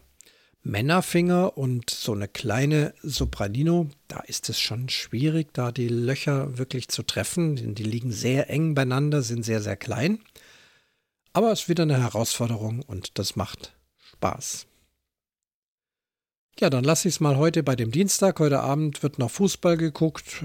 Männerfinger 0.62 1.57
und 1.57 1.88
so 1.88 2.12
eine 2.12 2.29
kleine 2.29 2.94
Sopranino, 3.03 3.88
da 4.09 4.20
ist 4.20 4.49
es 4.51 4.61
schon 4.61 4.88
schwierig, 4.88 5.55
da 5.55 5.73
die 5.73 5.88
Löcher 5.88 6.59
wirklich 6.59 6.88
zu 6.88 7.03
treffen. 7.03 7.57
Denn 7.57 7.75
die 7.75 7.85
liegen 7.85 8.12
sehr 8.12 8.51
eng 8.51 8.75
beieinander, 8.75 9.23
sind 9.23 9.44
sehr, 9.44 9.62
sehr 9.62 9.77
klein. 9.77 10.20
Aber 11.33 11.53
es 11.53 11.62
ist 11.62 11.68
wieder 11.68 11.85
eine 11.85 12.01
Herausforderung 12.01 12.83
und 12.83 13.18
das 13.18 13.37
macht 13.37 13.75
Spaß. 14.12 14.66
Ja, 16.59 16.68
dann 16.68 16.85
lasse 16.85 17.09
ich 17.09 17.14
es 17.14 17.20
mal 17.20 17.38
heute 17.38 17.62
bei 17.62 17.75
dem 17.75 17.90
Dienstag. 17.90 18.38
Heute 18.38 18.61
Abend 18.61 19.03
wird 19.03 19.18
noch 19.18 19.31
Fußball 19.31 19.79
geguckt. 19.79 20.44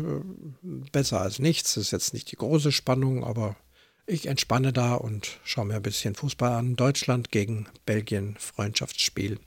Besser 0.62 1.20
als 1.20 1.40
nichts. 1.40 1.74
Das 1.74 1.86
ist 1.86 1.92
jetzt 1.92 2.14
nicht 2.14 2.32
die 2.32 2.38
große 2.38 2.72
Spannung, 2.72 3.26
aber 3.26 3.58
ich 4.08 4.28
entspanne 4.28 4.72
da 4.72 4.94
und 4.94 5.40
schaue 5.44 5.66
mir 5.66 5.76
ein 5.76 5.82
bisschen 5.82 6.16
Fußball 6.16 6.54
an. 6.54 6.78
Deutschland 6.78 7.32
gegen 7.32 7.68
Belgien, 7.86 8.38
Freundschaftsspiel. 8.40 9.40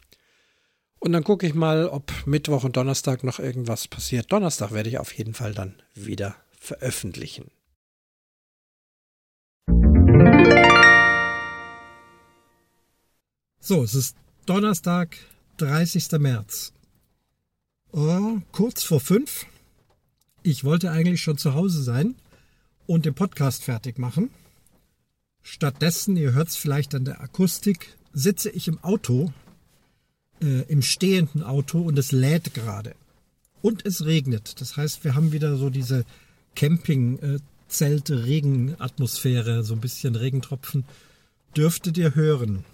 Und 1.01 1.13
dann 1.13 1.25
gucke 1.25 1.47
ich 1.47 1.55
mal, 1.55 1.87
ob 1.87 2.13
Mittwoch 2.27 2.65
und 2.65 2.77
Donnerstag 2.77 3.23
noch 3.23 3.39
irgendwas 3.39 3.87
passiert. 3.87 4.33
Donnerstag 4.33 4.73
werde 4.73 4.89
ich 4.89 4.99
auf 4.99 5.13
jeden 5.13 5.35
Fall 5.35 5.55
dann 5.55 5.75
wieder 5.95 6.37
veröffentlichen. 6.59 7.51
So, 13.61 13.83
es 13.83 13.95
ist 13.95 14.17
Donnerstag, 14.47 15.17
30. 15.59 16.13
März. 16.19 16.73
Oh, 17.93 18.39
kurz 18.51 18.83
vor 18.83 19.01
fünf. 19.01 19.47
Ich 20.43 20.65
wollte 20.65 20.91
eigentlich 20.91 21.21
schon 21.21 21.39
zu 21.39 21.55
Hause 21.55 21.83
sein 21.83 22.15
und 22.87 23.05
den 23.05 23.15
Podcast 23.15 23.65
fertig 23.65 23.99
machen. 23.99 24.31
Stattdessen, 25.43 26.17
ihr 26.17 26.33
hört 26.33 26.49
es 26.49 26.57
vielleicht 26.57 26.95
an 26.95 27.05
der 27.05 27.21
Akustik, 27.21 27.97
sitze 28.13 28.51
ich 28.51 28.69
im 28.69 28.83
Auto, 28.83 29.33
äh, 30.42 30.62
im 30.68 30.83
stehenden 30.83 31.42
Auto 31.42 31.81
und 31.81 31.98
es 31.98 32.12
lädt 32.12 32.55
gerade. 32.55 32.94
Und 33.62 33.85
es 33.85 34.05
regnet. 34.05 34.61
Das 34.61 34.77
heißt, 34.77 35.05
wir 35.05 35.14
haben 35.14 35.33
wieder 35.33 35.57
so 35.57 35.70
diese 35.70 36.05
Camping-Zelte, 36.55 38.24
Regenatmosphäre, 38.24 39.64
so 39.64 39.74
ein 39.74 39.81
bisschen 39.81 40.14
Regentropfen. 40.14 40.85
Dürftet 41.57 41.98
ihr 41.98 42.14
hören. 42.14 42.64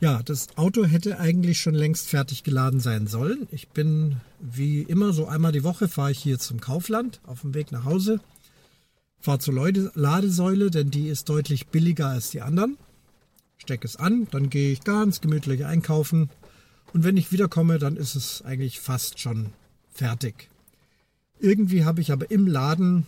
Ja, 0.00 0.22
das 0.22 0.56
Auto 0.56 0.84
hätte 0.84 1.18
eigentlich 1.20 1.60
schon 1.60 1.74
längst 1.74 2.08
fertig 2.08 2.42
geladen 2.42 2.80
sein 2.80 3.06
sollen. 3.06 3.46
Ich 3.50 3.68
bin 3.68 4.16
wie 4.40 4.80
immer 4.80 5.12
so 5.12 5.26
einmal 5.26 5.52
die 5.52 5.62
Woche 5.62 5.88
fahre 5.88 6.12
ich 6.12 6.18
hier 6.18 6.38
zum 6.38 6.60
Kaufland 6.60 7.20
auf 7.26 7.42
dem 7.42 7.52
Weg 7.52 7.70
nach 7.70 7.84
Hause. 7.84 8.20
Fahre 9.20 9.40
zur 9.40 9.54
Ladesäule, 9.94 10.70
denn 10.70 10.90
die 10.90 11.08
ist 11.08 11.28
deutlich 11.28 11.66
billiger 11.66 12.08
als 12.08 12.30
die 12.30 12.40
anderen. 12.40 12.78
Stecke 13.60 13.86
es 13.86 13.96
an, 13.96 14.26
dann 14.30 14.50
gehe 14.50 14.72
ich 14.72 14.82
ganz 14.82 15.20
gemütlich 15.20 15.64
einkaufen. 15.64 16.30
Und 16.92 17.04
wenn 17.04 17.16
ich 17.16 17.30
wiederkomme, 17.30 17.78
dann 17.78 17.96
ist 17.96 18.14
es 18.14 18.42
eigentlich 18.42 18.80
fast 18.80 19.20
schon 19.20 19.52
fertig. 19.92 20.48
Irgendwie 21.38 21.84
habe 21.84 22.00
ich 22.00 22.10
aber 22.10 22.30
im 22.30 22.46
Laden, 22.46 23.06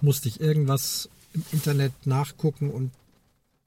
musste 0.00 0.28
ich 0.28 0.40
irgendwas 0.40 1.08
im 1.32 1.44
Internet 1.52 1.92
nachgucken 2.06 2.70
und 2.70 2.90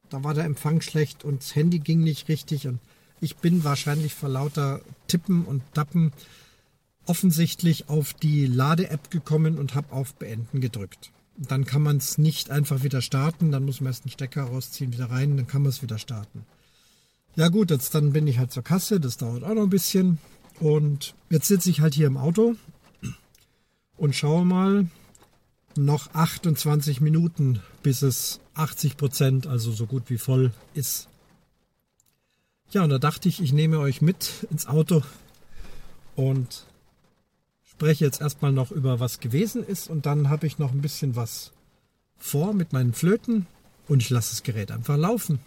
da 0.09 0.23
war 0.23 0.33
der 0.33 0.45
Empfang 0.45 0.81
schlecht 0.81 1.23
und 1.23 1.41
das 1.41 1.55
Handy 1.55 1.79
ging 1.79 2.01
nicht 2.01 2.29
richtig 2.29 2.67
und 2.67 2.79
ich 3.21 3.37
bin 3.37 3.63
wahrscheinlich 3.63 4.13
vor 4.13 4.29
lauter 4.29 4.81
Tippen 5.07 5.45
und 5.45 5.61
Tappen 5.73 6.13
offensichtlich 7.05 7.89
auf 7.89 8.13
die 8.13 8.45
Lade-App 8.45 9.11
gekommen 9.11 9.57
und 9.57 9.75
habe 9.75 9.91
auf 9.91 10.13
Beenden 10.15 10.61
gedrückt. 10.61 11.11
Dann 11.41 11.63
kann 11.65 11.81
man 11.81 11.97
es 11.97 12.17
nicht 12.17 12.51
einfach 12.51 12.83
wieder 12.83 13.01
starten, 13.01 13.51
dann 13.51 13.63
muss 13.63 13.79
man 13.79 13.91
erst 13.91 14.03
einen 14.03 14.11
Stecker 14.11 14.43
rausziehen, 14.43 14.91
wieder 14.91 15.09
rein, 15.09 15.37
dann 15.37 15.47
kann 15.47 15.61
man 15.61 15.69
es 15.69 15.81
wieder 15.81 15.97
starten. 15.97 16.45
Ja 17.35 17.47
gut, 17.47 17.71
jetzt 17.71 17.95
dann 17.95 18.11
bin 18.11 18.27
ich 18.27 18.37
halt 18.37 18.51
zur 18.51 18.63
Kasse, 18.63 18.99
das 18.99 19.15
dauert 19.17 19.43
auch 19.43 19.53
noch 19.53 19.63
ein 19.63 19.69
bisschen. 19.69 20.17
Und 20.59 21.15
jetzt 21.29 21.47
sitze 21.47 21.69
ich 21.69 21.79
halt 21.79 21.93
hier 21.93 22.07
im 22.07 22.17
Auto 22.17 22.55
und 23.95 24.15
schaue 24.15 24.45
mal, 24.45 24.87
noch 25.75 26.13
28 26.13 26.99
Minuten, 27.01 27.61
bis 27.83 28.01
es 28.01 28.39
80 28.55 28.97
Prozent, 28.97 29.47
also 29.47 29.71
so 29.71 29.85
gut 29.85 30.09
wie 30.09 30.17
voll 30.17 30.51
ist. 30.73 31.07
Ja, 32.71 32.83
und 32.83 32.89
da 32.89 32.99
dachte 32.99 33.29
ich, 33.29 33.41
ich 33.41 33.53
nehme 33.53 33.79
euch 33.79 34.01
mit 34.01 34.45
ins 34.51 34.67
Auto 34.67 35.01
und 36.15 36.65
spreche 37.79 38.03
jetzt 38.03 38.19
erstmal 38.19 38.51
noch 38.51 38.71
über 38.71 38.99
was 38.99 39.21
gewesen 39.21 39.63
ist 39.63 39.89
und 39.89 40.05
dann 40.05 40.29
habe 40.29 40.45
ich 40.45 40.59
noch 40.59 40.73
ein 40.73 40.81
bisschen 40.81 41.15
was 41.15 41.53
vor 42.17 42.53
mit 42.53 42.73
meinen 42.73 42.91
Flöten 42.91 43.47
und 43.87 44.01
ich 44.01 44.09
lasse 44.09 44.31
das 44.31 44.43
Gerät 44.43 44.69
einfach 44.69 44.97
laufen. 44.97 45.39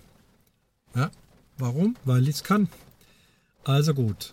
Ja, 0.95 1.11
warum? 1.59 1.95
Weil 2.07 2.27
ich 2.27 2.37
es 2.37 2.43
kann. 2.43 2.71
Also 3.65 3.93
gut. 3.93 4.33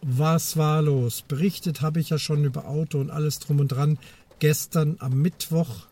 Was 0.00 0.56
war 0.56 0.80
los? 0.80 1.20
Berichtet 1.28 1.82
habe 1.82 2.00
ich 2.00 2.08
ja 2.08 2.16
schon 2.16 2.42
über 2.42 2.64
Auto 2.64 2.98
und 3.00 3.10
alles 3.10 3.38
drum 3.38 3.60
und 3.60 3.68
dran 3.68 3.98
gestern 4.38 4.96
am 5.00 5.20
Mittwoch 5.20 5.88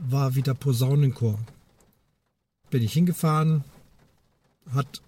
war 0.00 0.34
wieder 0.34 0.54
Posaunenchor. 0.54 1.38
Bin 2.70 2.82
ich 2.82 2.92
hingefahren, 2.92 3.62
hat 4.74 5.00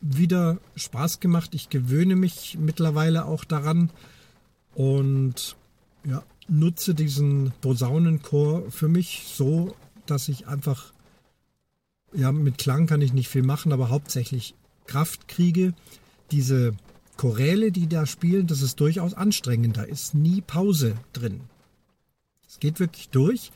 wieder 0.00 0.58
Spaß 0.74 1.20
gemacht. 1.20 1.54
Ich 1.54 1.68
gewöhne 1.68 2.16
mich 2.16 2.58
mittlerweile 2.58 3.26
auch 3.26 3.44
daran 3.44 3.92
und 4.74 5.56
ja, 6.04 6.22
nutze 6.48 6.94
diesen 6.94 7.52
Posaunenchor 7.60 8.70
für 8.70 8.88
mich 8.88 9.24
so, 9.26 9.74
dass 10.06 10.28
ich 10.28 10.46
einfach, 10.46 10.92
ja, 12.12 12.32
mit 12.32 12.58
Klang 12.58 12.86
kann 12.86 13.00
ich 13.00 13.12
nicht 13.12 13.28
viel 13.28 13.42
machen, 13.42 13.72
aber 13.72 13.88
hauptsächlich 13.88 14.54
Kraft 14.86 15.28
kriege. 15.28 15.74
Diese 16.30 16.74
Choräle, 17.16 17.72
die 17.72 17.86
da 17.86 18.06
spielen, 18.06 18.46
das 18.46 18.62
ist 18.62 18.80
durchaus 18.80 19.14
anstrengend. 19.14 19.76
Da 19.76 19.82
ist 19.82 20.14
nie 20.14 20.40
Pause 20.40 20.96
drin. 21.12 21.40
Es 22.46 22.60
geht 22.60 22.80
wirklich 22.80 23.08
durch 23.08 23.50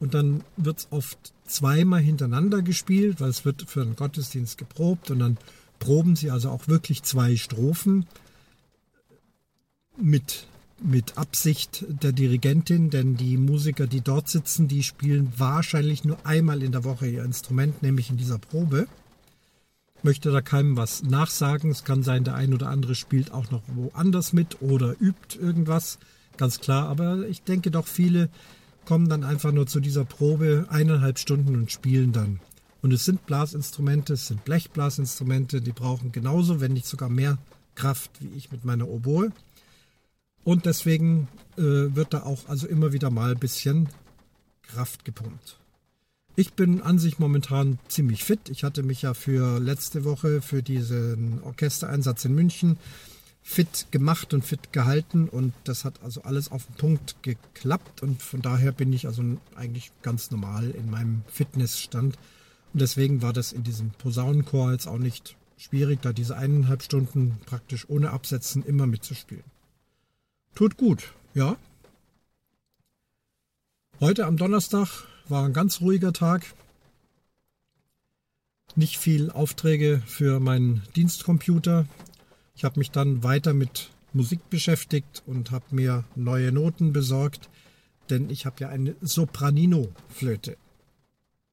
und 0.00 0.14
dann 0.14 0.44
wird 0.56 0.78
es 0.78 0.88
oft 0.90 1.32
zweimal 1.46 2.00
hintereinander 2.00 2.62
gespielt, 2.62 3.20
weil 3.20 3.30
es 3.30 3.44
wird 3.44 3.62
für 3.68 3.82
einen 3.82 3.96
Gottesdienst 3.96 4.58
geprobt 4.58 5.10
und 5.10 5.18
dann 5.18 5.38
proben 5.78 6.16
sie 6.16 6.30
also 6.30 6.50
auch 6.50 6.68
wirklich 6.68 7.02
zwei 7.02 7.36
Strophen 7.36 8.06
mit, 9.96 10.46
mit 10.80 11.18
Absicht 11.18 11.84
der 11.88 12.12
Dirigentin, 12.12 12.90
denn 12.90 13.16
die 13.16 13.36
Musiker, 13.36 13.86
die 13.86 14.00
dort 14.00 14.28
sitzen, 14.28 14.68
die 14.68 14.82
spielen 14.82 15.32
wahrscheinlich 15.36 16.04
nur 16.04 16.24
einmal 16.24 16.62
in 16.62 16.72
der 16.72 16.84
Woche 16.84 17.06
ihr 17.06 17.24
Instrument, 17.24 17.82
nämlich 17.82 18.10
in 18.10 18.16
dieser 18.16 18.38
Probe. 18.38 18.86
Ich 19.96 20.04
möchte 20.04 20.30
da 20.30 20.40
keinem 20.40 20.76
was 20.76 21.02
nachsagen. 21.02 21.70
Es 21.70 21.84
kann 21.84 22.04
sein, 22.04 22.22
der 22.22 22.34
ein 22.34 22.54
oder 22.54 22.68
andere 22.68 22.94
spielt 22.94 23.32
auch 23.32 23.50
noch 23.50 23.62
woanders 23.66 24.32
mit 24.32 24.62
oder 24.62 24.94
übt 25.00 25.38
irgendwas 25.40 25.98
ganz 26.36 26.60
klar. 26.60 26.88
Aber 26.88 27.26
ich 27.28 27.42
denke 27.42 27.70
doch, 27.70 27.86
viele 27.86 28.30
kommen 28.84 29.08
dann 29.08 29.24
einfach 29.24 29.52
nur 29.52 29.66
zu 29.66 29.80
dieser 29.80 30.04
Probe 30.04 30.66
eineinhalb 30.70 31.18
Stunden 31.18 31.56
und 31.56 31.70
spielen 31.70 32.12
dann. 32.12 32.40
Und 32.80 32.92
es 32.92 33.04
sind 33.04 33.26
Blasinstrumente, 33.26 34.14
es 34.14 34.28
sind 34.28 34.44
Blechblasinstrumente, 34.44 35.60
die 35.60 35.72
brauchen 35.72 36.12
genauso, 36.12 36.60
wenn 36.60 36.72
nicht 36.72 36.86
sogar 36.86 37.08
mehr 37.08 37.36
Kraft 37.74 38.10
wie 38.20 38.30
ich 38.36 38.52
mit 38.52 38.64
meiner 38.64 38.88
Oboe. 38.88 39.30
Und 40.48 40.64
deswegen 40.64 41.28
äh, 41.58 41.60
wird 41.60 42.14
da 42.14 42.22
auch 42.22 42.48
also 42.48 42.66
immer 42.66 42.94
wieder 42.94 43.10
mal 43.10 43.32
ein 43.32 43.38
bisschen 43.38 43.90
Kraft 44.62 45.04
gepumpt. 45.04 45.58
Ich 46.36 46.54
bin 46.54 46.80
an 46.80 46.98
sich 46.98 47.18
momentan 47.18 47.78
ziemlich 47.88 48.24
fit. 48.24 48.48
Ich 48.48 48.64
hatte 48.64 48.82
mich 48.82 49.02
ja 49.02 49.12
für 49.12 49.60
letzte 49.60 50.06
Woche 50.06 50.40
für 50.40 50.62
diesen 50.62 51.42
Orchestereinsatz 51.42 52.24
in 52.24 52.34
München 52.34 52.78
fit 53.42 53.88
gemacht 53.90 54.32
und 54.32 54.42
fit 54.42 54.72
gehalten 54.72 55.28
und 55.28 55.52
das 55.64 55.84
hat 55.84 56.02
also 56.02 56.22
alles 56.22 56.50
auf 56.50 56.64
den 56.64 56.76
Punkt 56.76 57.22
geklappt 57.22 58.02
und 58.02 58.22
von 58.22 58.40
daher 58.40 58.72
bin 58.72 58.90
ich 58.94 59.06
also 59.06 59.22
eigentlich 59.54 59.92
ganz 60.00 60.30
normal 60.30 60.70
in 60.70 60.88
meinem 60.88 61.24
Fitnessstand 61.26 62.16
und 62.72 62.80
deswegen 62.80 63.20
war 63.20 63.34
das 63.34 63.52
in 63.52 63.64
diesem 63.64 63.90
Posaunenchor 63.90 64.72
jetzt 64.72 64.88
auch 64.88 64.96
nicht 64.96 65.36
schwierig, 65.58 66.00
da 66.00 66.14
diese 66.14 66.38
eineinhalb 66.38 66.82
Stunden 66.82 67.36
praktisch 67.44 67.90
ohne 67.90 68.12
Absetzen 68.12 68.64
immer 68.64 68.86
mitzuspielen. 68.86 69.44
Tut 70.58 70.76
gut, 70.76 71.12
ja. 71.34 71.56
Heute 74.00 74.26
am 74.26 74.36
Donnerstag 74.36 74.88
war 75.28 75.44
ein 75.44 75.52
ganz 75.52 75.80
ruhiger 75.80 76.12
Tag. 76.12 76.52
Nicht 78.74 78.98
viel 78.98 79.30
Aufträge 79.30 80.02
für 80.04 80.40
meinen 80.40 80.82
Dienstcomputer. 80.96 81.86
Ich 82.56 82.64
habe 82.64 82.80
mich 82.80 82.90
dann 82.90 83.22
weiter 83.22 83.54
mit 83.54 83.90
Musik 84.12 84.50
beschäftigt 84.50 85.22
und 85.26 85.52
habe 85.52 85.64
mir 85.70 86.02
neue 86.16 86.50
Noten 86.50 86.92
besorgt, 86.92 87.48
denn 88.10 88.28
ich 88.28 88.44
habe 88.44 88.56
ja 88.58 88.68
eine 88.68 88.96
Sopranino-Flöte. 89.00 90.56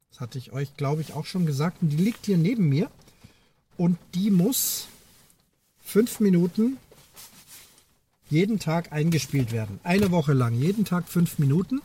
Das 0.09 0.19
hatte 0.19 0.39
ich 0.39 0.51
euch, 0.51 0.75
glaube 0.77 1.01
ich, 1.01 1.13
auch 1.13 1.27
schon 1.27 1.45
gesagt. 1.45 1.83
Und 1.83 1.89
die 1.89 1.97
liegt 1.97 2.25
hier 2.25 2.37
neben 2.37 2.69
mir. 2.69 2.89
Und 3.77 3.99
die 4.15 4.31
muss 4.31 4.87
fünf 5.79 6.19
Minuten 6.19 6.79
jeden 8.29 8.59
Tag 8.59 8.91
eingespielt 8.91 9.51
werden. 9.51 9.79
Eine 9.83 10.11
Woche 10.11 10.33
lang, 10.33 10.53
jeden 10.55 10.85
Tag 10.85 11.07
fünf 11.07 11.39
Minuten. 11.39 11.81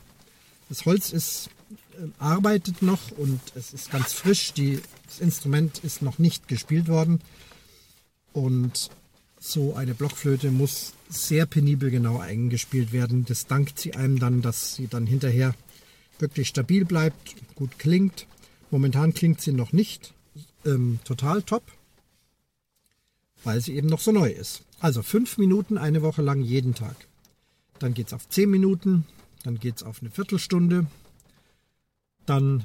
Das 0.68 0.86
Holz 0.86 1.12
ist, 1.12 1.50
äh, 1.94 2.06
arbeitet 2.18 2.82
noch 2.82 3.10
und 3.16 3.40
es 3.54 3.72
ist 3.72 3.90
ganz 3.90 4.12
frisch. 4.12 4.52
Die, 4.52 4.80
das 5.06 5.20
Instrument 5.20 5.78
ist 5.84 6.02
noch 6.02 6.18
nicht 6.18 6.48
gespielt 6.48 6.88
worden. 6.88 7.20
Und 8.32 8.90
so 9.38 9.74
eine 9.74 9.94
Blockflöte 9.94 10.50
muss 10.50 10.92
sehr 11.08 11.46
penibel 11.46 11.90
genau 11.90 12.18
eingespielt 12.18 12.92
werden. 12.92 13.24
Das 13.24 13.46
dankt 13.46 13.78
sie 13.78 13.94
einem 13.94 14.18
dann, 14.18 14.42
dass 14.42 14.76
sie 14.76 14.86
dann 14.86 15.06
hinterher 15.06 15.54
wirklich 16.18 16.48
stabil 16.48 16.84
bleibt, 16.84 17.34
gut 17.54 17.78
klingt. 17.78 18.26
Momentan 18.70 19.14
klingt 19.14 19.40
sie 19.40 19.52
noch 19.52 19.72
nicht 19.72 20.14
ähm, 20.64 21.00
total 21.04 21.42
top, 21.42 21.64
weil 23.42 23.60
sie 23.60 23.74
eben 23.74 23.88
noch 23.88 24.00
so 24.00 24.12
neu 24.12 24.30
ist. 24.30 24.62
Also 24.80 25.02
fünf 25.02 25.38
Minuten 25.38 25.78
eine 25.78 26.02
Woche 26.02 26.22
lang 26.22 26.40
jeden 26.40 26.74
Tag. 26.74 26.96
Dann 27.78 27.94
geht 27.94 28.08
es 28.08 28.12
auf 28.14 28.28
zehn 28.28 28.50
Minuten, 28.50 29.04
dann 29.44 29.58
geht 29.58 29.76
es 29.76 29.82
auf 29.82 30.00
eine 30.00 30.10
Viertelstunde. 30.10 30.86
dann 32.26 32.64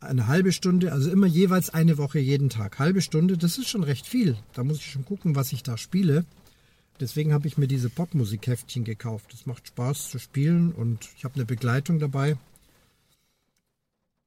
eine 0.00 0.26
halbe 0.26 0.52
Stunde, 0.52 0.92
also 0.92 1.10
immer 1.10 1.26
jeweils 1.26 1.70
eine 1.70 1.96
Woche 1.98 2.18
jeden 2.18 2.50
Tag. 2.50 2.78
Halbe 2.78 3.00
Stunde, 3.02 3.38
das 3.38 3.58
ist 3.58 3.68
schon 3.68 3.84
recht 3.84 4.06
viel. 4.06 4.36
Da 4.52 4.64
muss 4.64 4.78
ich 4.78 4.90
schon 4.90 5.04
gucken, 5.04 5.36
was 5.36 5.52
ich 5.52 5.62
da 5.62 5.76
spiele. 5.76 6.24
Deswegen 7.00 7.32
habe 7.32 7.48
ich 7.48 7.58
mir 7.58 7.68
diese 7.68 7.88
Popmusikheftchen 7.88 8.84
gekauft. 8.84 9.32
Das 9.32 9.46
macht 9.46 9.68
Spaß 9.68 10.10
zu 10.10 10.18
spielen 10.18 10.72
und 10.72 11.08
ich 11.16 11.24
habe 11.24 11.36
eine 11.36 11.44
Begleitung 11.44 11.98
dabei. 11.98 12.36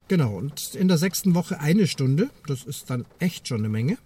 Genau, 0.08 0.36
und 0.36 0.74
in 0.74 0.88
der 0.88 0.98
sechsten 0.98 1.34
Woche 1.34 1.60
eine 1.60 1.86
Stunde. 1.86 2.30
Das 2.46 2.64
ist 2.64 2.90
dann 2.90 3.04
echt 3.18 3.48
schon 3.48 3.58
eine 3.58 3.68
Menge. 3.68 3.98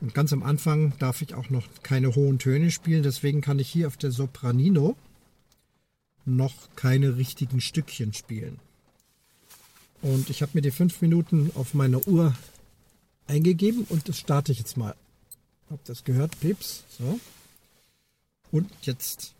Und 0.00 0.14
ganz 0.14 0.32
am 0.32 0.42
Anfang 0.42 0.92
darf 0.98 1.22
ich 1.22 1.34
auch 1.34 1.50
noch 1.50 1.66
keine 1.82 2.14
hohen 2.14 2.38
Töne 2.38 2.70
spielen. 2.70 3.02
Deswegen 3.02 3.40
kann 3.40 3.58
ich 3.58 3.68
hier 3.68 3.86
auf 3.86 3.96
der 3.96 4.10
Sopranino 4.10 4.96
noch 6.24 6.54
keine 6.76 7.16
richtigen 7.16 7.60
Stückchen 7.60 8.12
spielen. 8.12 8.58
Und 10.02 10.28
ich 10.30 10.42
habe 10.42 10.52
mir 10.54 10.62
die 10.62 10.70
fünf 10.70 11.00
Minuten 11.00 11.50
auf 11.54 11.74
meiner 11.74 12.06
Uhr 12.06 12.34
eingegeben 13.26 13.86
und 13.88 14.08
das 14.08 14.18
starte 14.18 14.52
ich 14.52 14.58
jetzt 14.58 14.76
mal. 14.76 14.94
Habt 15.70 15.88
ihr 15.88 15.94
das 15.94 16.04
gehört? 16.04 16.38
Pips. 16.40 16.84
So. 16.98 17.18
Und 18.50 18.70
jetzt 18.82 19.34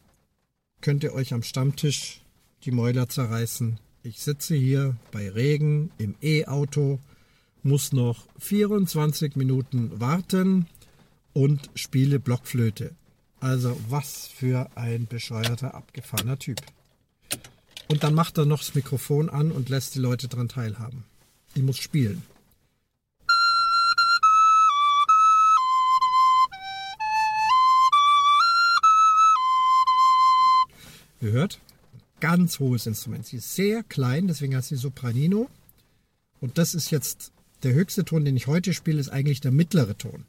könnt 0.81 1.05
ihr 1.05 1.13
euch 1.15 1.35
am 1.35 1.43
Stammtisch 1.43 2.21
die 2.65 2.71
Mäuler 2.71 3.09
zerreißen. 3.09 3.79
Ich 4.03 4.21
sitze 4.21 4.55
hier 4.55 4.97
bei 5.13 5.31
Regen 5.31 5.91
im 5.99 6.15
E-Auto, 6.23 6.99
muss 7.65 7.93
noch 7.93 8.27
24 8.39 9.37
Minuten 9.37 9.99
warten 9.99 10.67
und 11.33 11.71
spiele 11.75 12.21
Blockflöte. 12.21 12.95
Also 13.41 13.79
was 13.89 14.27
für 14.27 14.71
ein 14.77 15.07
bescheuerter, 15.07 15.75
abgefahrener 15.75 16.39
Typ. 16.39 16.61
Und 17.89 18.05
dann 18.05 18.15
macht 18.15 18.39
er 18.39 18.47
noch 18.47 18.61
das 18.61 18.75
Mikrofon 18.75 19.29
an 19.29 19.51
und 19.51 19.69
lässt 19.71 19.95
die 19.95 19.99
Leute 19.99 20.29
daran 20.29 20.49
teilhaben. 20.49 21.05
Ich 21.55 21.63
muss 21.63 21.79
spielen. 21.79 22.23
Ihr 31.21 31.33
hört, 31.33 31.59
ganz 32.21 32.59
hohes 32.59 32.87
Instrument. 32.87 33.27
Sie 33.27 33.39
ist 33.39 33.55
sehr 33.55 33.83
klein, 33.83 34.27
deswegen 34.27 34.55
heißt 34.55 34.69
sie 34.69 34.77
Sopranino. 34.77 35.49
Und 36.41 36.59
das 36.59 36.75
ist 36.75 36.91
jetzt 36.91 37.33
der 37.65 37.75
höchste 37.75 38.05
Ton, 38.05 38.25
den 38.25 38.37
ich 38.37 38.47
heute 38.47 38.75
spiele, 38.75 39.01
ist 39.01 39.09
eigentlich 39.09 39.41
der 39.41 39.51
mittlere 39.51 39.97
Ton. 39.97 40.25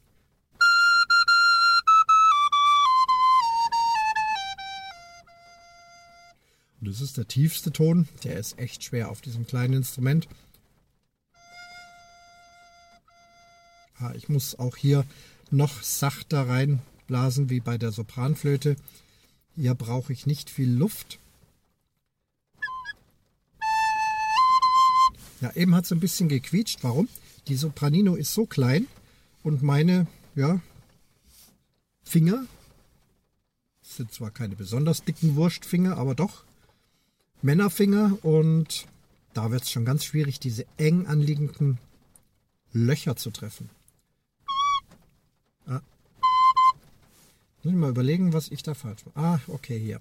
Und 6.80 6.88
das 6.88 7.00
ist 7.00 7.16
der 7.16 7.28
tiefste 7.28 7.72
Ton. 7.72 8.08
Der 8.24 8.38
ist 8.38 8.58
echt 8.58 8.84
schwer 8.84 9.10
auf 9.10 9.20
diesem 9.20 9.46
kleinen 9.46 9.74
Instrument. 9.74 10.28
Ah, 13.98 14.12
ich 14.14 14.28
muss 14.28 14.58
auch 14.58 14.76
hier 14.76 15.04
noch 15.50 15.82
sachter 15.82 16.48
reinblasen 16.48 17.50
wie 17.50 17.60
bei 17.60 17.78
der 17.78 17.92
Sopranflöte. 17.92 18.76
Hier 19.56 19.74
brauche 19.74 20.12
ich 20.12 20.26
nicht 20.26 20.50
viel 20.50 20.70
Luft. 20.70 21.18
Ja, 25.40 25.52
eben 25.54 25.74
hat 25.74 25.84
es 25.84 25.92
ein 25.92 26.00
bisschen 26.00 26.28
gequietscht. 26.28 26.78
Warum? 26.82 27.08
Die 27.48 27.56
Sopranino 27.56 28.16
ist 28.16 28.34
so 28.34 28.46
klein 28.46 28.86
und 29.42 29.62
meine 29.62 30.06
ja, 30.34 30.60
Finger 32.02 32.46
sind 33.82 34.12
zwar 34.12 34.30
keine 34.30 34.56
besonders 34.56 35.04
dicken 35.04 35.36
Wurstfinger, 35.36 35.96
aber 35.96 36.14
doch 36.14 36.44
Männerfinger 37.42 38.18
und 38.22 38.86
da 39.32 39.50
wird 39.50 39.62
es 39.62 39.70
schon 39.70 39.84
ganz 39.84 40.04
schwierig, 40.04 40.40
diese 40.40 40.66
eng 40.76 41.06
anliegenden 41.06 41.78
Löcher 42.72 43.16
zu 43.16 43.30
treffen. 43.30 43.70
Ah. 45.66 45.80
Muss 47.62 47.72
ich 47.72 47.78
mal 47.78 47.90
überlegen, 47.90 48.32
was 48.32 48.50
ich 48.50 48.62
da 48.62 48.74
falsch 48.74 49.04
mache. 49.06 49.18
Ah, 49.18 49.40
okay, 49.46 49.78
hier. 49.78 50.00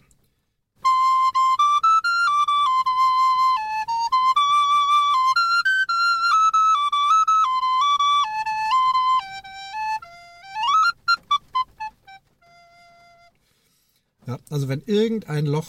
Also 14.56 14.70
wenn 14.70 14.84
irgendein 14.86 15.48
Loch, 15.48 15.68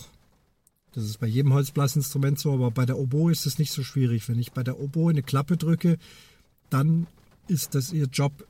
das 0.93 1.03
ist 1.03 1.19
bei 1.19 1.27
jedem 1.27 1.53
Holzblasinstrument 1.53 2.39
so, 2.39 2.53
aber 2.53 2.71
bei 2.71 2.87
der 2.87 2.99
Oboe 2.99 3.33
ist 3.33 3.45
es 3.45 3.59
nicht 3.59 3.73
so 3.73 3.83
schwierig. 3.83 4.29
Wenn 4.29 4.39
ich 4.39 4.53
bei 4.53 4.63
der 4.63 4.79
Oboe 4.79 5.11
eine 5.11 5.25
Klappe 5.25 5.57
drücke, 5.57 5.99
dann 6.71 7.09
ist 7.49 7.75
das 7.75 7.93
ihr 7.93 8.07
Job 8.07 8.47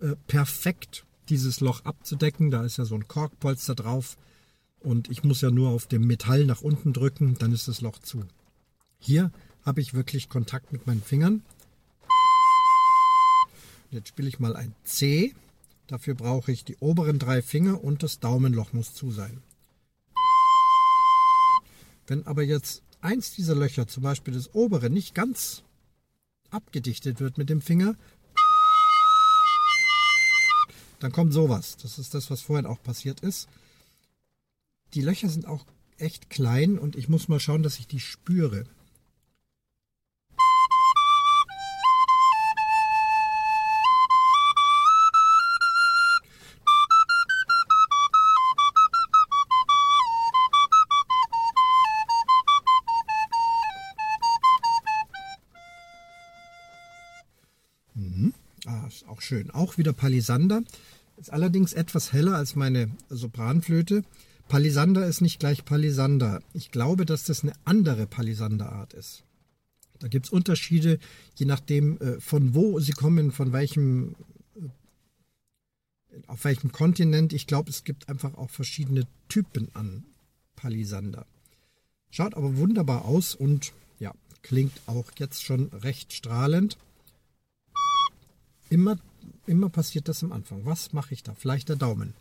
äh, 0.00 0.14
perfekt 0.28 1.06
dieses 1.28 1.58
Loch 1.58 1.84
abzudecken. 1.84 2.52
Da 2.52 2.64
ist 2.64 2.76
ja 2.76 2.84
so 2.84 2.94
ein 2.94 3.08
Korkpolster 3.08 3.74
drauf 3.74 4.16
und 4.78 5.10
ich 5.10 5.24
muss 5.24 5.40
ja 5.40 5.50
nur 5.50 5.70
auf 5.70 5.88
dem 5.88 6.06
Metall 6.06 6.44
nach 6.44 6.60
unten 6.60 6.92
drücken, 6.92 7.34
dann 7.40 7.52
ist 7.52 7.66
das 7.66 7.80
Loch 7.80 7.98
zu. 7.98 8.22
Hier 9.00 9.32
habe 9.66 9.80
ich 9.80 9.92
wirklich 9.92 10.28
Kontakt 10.28 10.72
mit 10.72 10.86
meinen 10.86 11.02
Fingern. 11.02 11.42
Jetzt 13.90 14.10
spiele 14.10 14.28
ich 14.28 14.38
mal 14.38 14.54
ein 14.54 14.72
C. 14.84 15.34
Dafür 15.88 16.14
brauche 16.14 16.52
ich 16.52 16.64
die 16.64 16.76
oberen 16.76 17.18
drei 17.18 17.40
Finger 17.42 17.82
und 17.82 18.04
das 18.04 18.20
Daumenloch 18.20 18.72
muss 18.72 18.94
zu 18.94 19.10
sein. 19.10 19.42
Wenn 22.08 22.26
aber 22.26 22.42
jetzt 22.42 22.82
eins 23.00 23.32
dieser 23.32 23.54
Löcher, 23.54 23.86
zum 23.86 24.02
Beispiel 24.02 24.34
das 24.34 24.54
obere, 24.54 24.90
nicht 24.90 25.14
ganz 25.14 25.62
abgedichtet 26.50 27.20
wird 27.20 27.36
mit 27.36 27.50
dem 27.50 27.60
Finger, 27.60 27.94
dann 31.00 31.12
kommt 31.12 31.32
sowas. 31.32 31.76
Das 31.76 31.98
ist 31.98 32.14
das, 32.14 32.30
was 32.30 32.40
vorhin 32.40 32.66
auch 32.66 32.82
passiert 32.82 33.20
ist. 33.20 33.48
Die 34.94 35.02
Löcher 35.02 35.28
sind 35.28 35.46
auch 35.46 35.66
echt 35.98 36.30
klein 36.30 36.78
und 36.78 36.96
ich 36.96 37.10
muss 37.10 37.28
mal 37.28 37.40
schauen, 37.40 37.62
dass 37.62 37.78
ich 37.78 37.86
die 37.86 38.00
spüre. 38.00 38.64
Schön. 59.28 59.50
Auch 59.50 59.76
wieder 59.76 59.92
Palisander. 59.92 60.62
Ist 61.18 61.32
allerdings 61.32 61.74
etwas 61.74 62.12
heller 62.12 62.36
als 62.36 62.56
meine 62.56 62.90
Sopranflöte. 63.10 64.02
Palisander 64.48 65.06
ist 65.06 65.20
nicht 65.20 65.38
gleich 65.38 65.66
Palisander. 65.66 66.40
Ich 66.54 66.70
glaube, 66.70 67.04
dass 67.04 67.24
das 67.24 67.42
eine 67.42 67.52
andere 67.66 68.06
Palisanderart 68.06 68.94
ist. 68.94 69.24
Da 69.98 70.08
gibt 70.08 70.26
es 70.26 70.32
Unterschiede, 70.32 70.98
je 71.34 71.44
nachdem, 71.44 71.98
äh, 72.00 72.20
von 72.20 72.54
wo 72.54 72.80
sie 72.80 72.92
kommen, 72.92 73.30
von 73.30 73.52
welchem, 73.52 74.14
äh, 74.56 74.68
auf 76.26 76.44
welchem 76.44 76.72
Kontinent. 76.72 77.34
Ich 77.34 77.46
glaube, 77.46 77.68
es 77.68 77.84
gibt 77.84 78.08
einfach 78.08 78.34
auch 78.34 78.48
verschiedene 78.48 79.06
Typen 79.28 79.68
an 79.74 80.04
Palisander. 80.56 81.26
Schaut 82.10 82.34
aber 82.34 82.56
wunderbar 82.56 83.04
aus 83.04 83.34
und 83.34 83.74
ja, 83.98 84.14
klingt 84.42 84.80
auch 84.86 85.10
jetzt 85.18 85.44
schon 85.44 85.68
recht 85.68 86.14
strahlend. 86.14 86.78
Immer, 88.70 88.98
immer 89.48 89.70
passiert 89.70 90.08
das 90.08 90.22
am 90.22 90.32
Anfang. 90.32 90.64
Was 90.64 90.92
mache 90.92 91.14
ich 91.14 91.22
da? 91.22 91.34
Vielleicht 91.34 91.68
der 91.68 91.76
Daumen. 91.76 92.14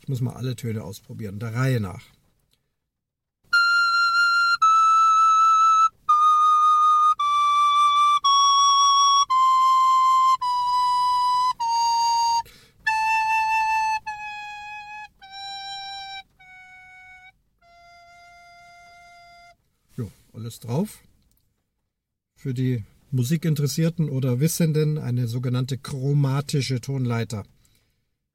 Ich 0.00 0.08
muss 0.08 0.20
mal 0.22 0.34
alle 0.34 0.56
Töne 0.56 0.82
ausprobieren, 0.84 1.38
der 1.38 1.54
Reihe 1.54 1.80
nach. 1.80 2.02
alles 20.48 20.60
drauf. 20.60 21.00
Für 22.34 22.54
die 22.54 22.82
Musikinteressierten 23.10 24.08
oder 24.08 24.40
Wissenden 24.40 24.96
eine 24.96 25.28
sogenannte 25.28 25.76
chromatische 25.76 26.80
Tonleiter. 26.80 27.44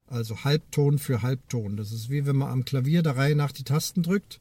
Also 0.06 0.44
Halbton 0.44 1.00
für 1.00 1.22
Halbton. 1.22 1.76
Das 1.76 1.90
ist 1.90 2.10
wie 2.10 2.24
wenn 2.24 2.36
man 2.36 2.52
am 2.52 2.64
Klavier 2.64 3.02
der 3.02 3.16
Reihe 3.16 3.34
nach 3.34 3.50
die 3.50 3.64
Tasten 3.64 4.04
drückt. 4.04 4.40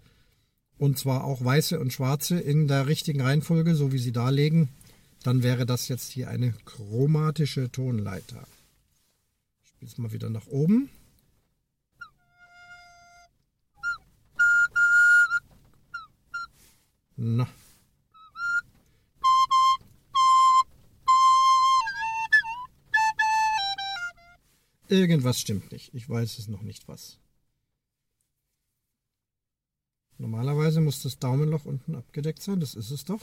Und 0.77 0.99
zwar 0.99 1.23
auch 1.23 1.43
weiße 1.43 1.79
und 1.79 1.91
schwarze 1.91 2.39
in 2.39 2.67
der 2.67 2.85
richtigen 2.85 3.21
Reihenfolge, 3.21 3.73
so 3.73 3.91
wie 3.91 3.97
sie 3.97 4.11
da 4.11 4.29
liegen. 4.29 4.69
Dann 5.23 5.41
wäre 5.41 5.65
das 5.65 5.87
jetzt 5.87 6.11
hier 6.11 6.29
eine 6.29 6.53
chromatische 6.65 7.71
Tonleiter. 7.71 8.45
Ich 9.63 9.69
spiele 9.69 9.91
es 9.91 9.97
mal 9.97 10.11
wieder 10.11 10.29
nach 10.29 10.45
oben. 10.45 10.89
Na, 17.15 17.47
Irgendwas 24.93 25.39
stimmt 25.39 25.71
nicht. 25.71 25.91
Ich 25.95 26.07
weiß 26.07 26.37
es 26.37 26.47
noch 26.47 26.61
nicht 26.61 26.87
was. 26.87 27.17
Normalerweise 30.19 30.81
muss 30.81 31.01
das 31.01 31.17
Daumenloch 31.17 31.65
unten 31.65 31.95
abgedeckt 31.95 32.43
sein. 32.43 32.59
Das 32.59 32.75
ist 32.75 32.91
es 32.91 33.03
doch. 33.03 33.21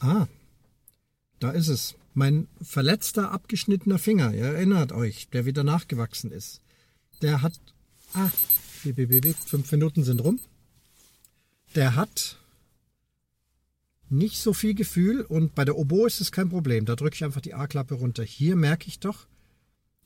Ah, 0.00 0.26
da 1.38 1.52
ist 1.52 1.68
es. 1.68 1.94
Mein 2.12 2.48
verletzter, 2.60 3.30
abgeschnittener 3.30 4.00
Finger, 4.00 4.34
ihr 4.34 4.46
erinnert 4.46 4.90
euch, 4.90 5.28
der 5.28 5.46
wieder 5.46 5.62
nachgewachsen 5.62 6.32
ist. 6.32 6.60
Der 7.22 7.40
hat. 7.40 7.60
Ah, 8.14 8.30
fünf 8.82 9.70
Minuten 9.70 10.02
sind 10.02 10.24
rum. 10.24 10.40
Der 11.76 11.94
hat 11.94 12.40
nicht 14.10 14.38
so 14.38 14.52
viel 14.52 14.74
Gefühl 14.74 15.22
und 15.22 15.54
bei 15.54 15.64
der 15.64 15.76
Oboe 15.76 16.06
ist 16.06 16.20
es 16.20 16.32
kein 16.32 16.48
Problem. 16.48 16.84
Da 16.84 16.96
drücke 16.96 17.14
ich 17.14 17.24
einfach 17.24 17.40
die 17.40 17.54
A-Klappe 17.54 17.94
runter. 17.94 18.22
Hier 18.22 18.56
merke 18.56 18.88
ich 18.88 19.00
doch, 19.00 19.26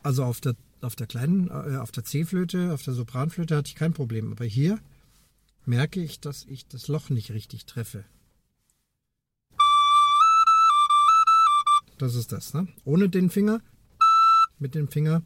also 0.02 0.24
auf 0.24 0.40
der, 0.40 0.54
auf 0.80 0.96
der 0.96 1.06
kleinen, 1.06 1.48
äh, 1.48 1.76
auf 1.76 1.90
der 1.90 2.04
C-Flöte, 2.04 2.72
auf 2.72 2.82
der 2.82 2.94
Sopranflöte 2.94 3.56
hatte 3.56 3.68
ich 3.68 3.74
kein 3.74 3.92
Problem. 3.92 4.32
Aber 4.32 4.44
hier 4.44 4.78
merke 5.66 6.02
ich, 6.02 6.20
dass 6.20 6.44
ich 6.44 6.66
das 6.66 6.88
Loch 6.88 7.10
nicht 7.10 7.32
richtig 7.32 7.66
treffe. 7.66 8.04
Das 11.98 12.14
ist 12.14 12.30
das, 12.30 12.54
ne? 12.54 12.68
Ohne 12.84 13.08
den 13.08 13.28
Finger, 13.28 13.60
mit 14.58 14.74
dem 14.74 14.88
Finger. 14.88 15.22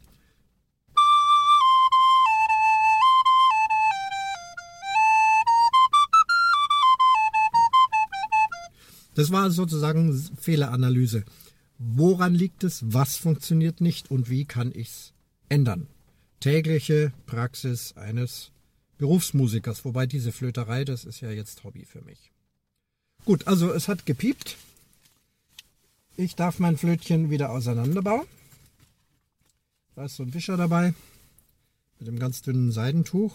Das 9.15 9.31
war 9.31 9.51
sozusagen 9.51 10.13
Fehleranalyse. 10.39 11.23
Woran 11.77 12.33
liegt 12.33 12.63
es? 12.63 12.83
Was 12.93 13.17
funktioniert 13.17 13.81
nicht? 13.81 14.09
Und 14.09 14.29
wie 14.29 14.45
kann 14.45 14.71
ich 14.73 14.87
es 14.87 15.13
ändern? 15.49 15.87
Tägliche 16.39 17.13
Praxis 17.25 17.93
eines 17.97 18.51
Berufsmusikers. 18.97 19.85
Wobei 19.85 20.05
diese 20.05 20.31
Flöterei, 20.31 20.85
das 20.85 21.05
ist 21.05 21.21
ja 21.21 21.31
jetzt 21.31 21.63
Hobby 21.63 21.85
für 21.85 22.01
mich. 22.01 22.31
Gut, 23.25 23.47
also 23.47 23.71
es 23.71 23.87
hat 23.87 24.05
gepiept. 24.05 24.57
Ich 26.15 26.35
darf 26.35 26.59
mein 26.59 26.77
Flötchen 26.77 27.29
wieder 27.29 27.51
auseinanderbauen. 27.51 28.27
Da 29.95 30.05
ist 30.05 30.15
so 30.15 30.23
ein 30.23 30.33
Wischer 30.33 30.57
dabei 30.57 30.93
mit 31.99 32.07
dem 32.07 32.19
ganz 32.19 32.41
dünnen 32.41 32.71
Seidentuch. 32.71 33.33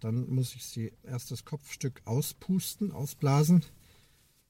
Dann 0.00 0.28
muss 0.28 0.54
ich 0.54 0.64
sie 0.64 0.92
erst 1.02 1.30
das 1.30 1.44
Kopfstück 1.44 2.00
auspusten, 2.04 2.92
ausblasen. 2.92 3.64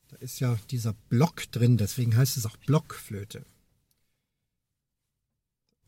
Da 0.08 0.16
ist 0.16 0.40
ja 0.40 0.58
dieser 0.70 0.94
Block 1.08 1.50
drin, 1.52 1.76
deswegen 1.76 2.16
heißt 2.16 2.36
es 2.36 2.46
auch 2.46 2.56
Blockflöte. 2.58 3.44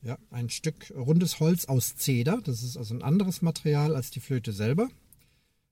Ja, 0.03 0.19
ein 0.31 0.51
Stück 0.51 0.93
rundes 0.95 1.41
Holz 1.41 1.65
aus 1.65 1.97
Zeder. 1.97 2.41
Das 2.43 2.63
ist 2.63 2.77
also 2.77 2.95
ein 2.95 3.03
anderes 3.03 3.43
Material 3.43 3.97
als 3.97 4.11
die 4.11 4.21
Flöte 4.21 4.53
selber. 4.53 4.89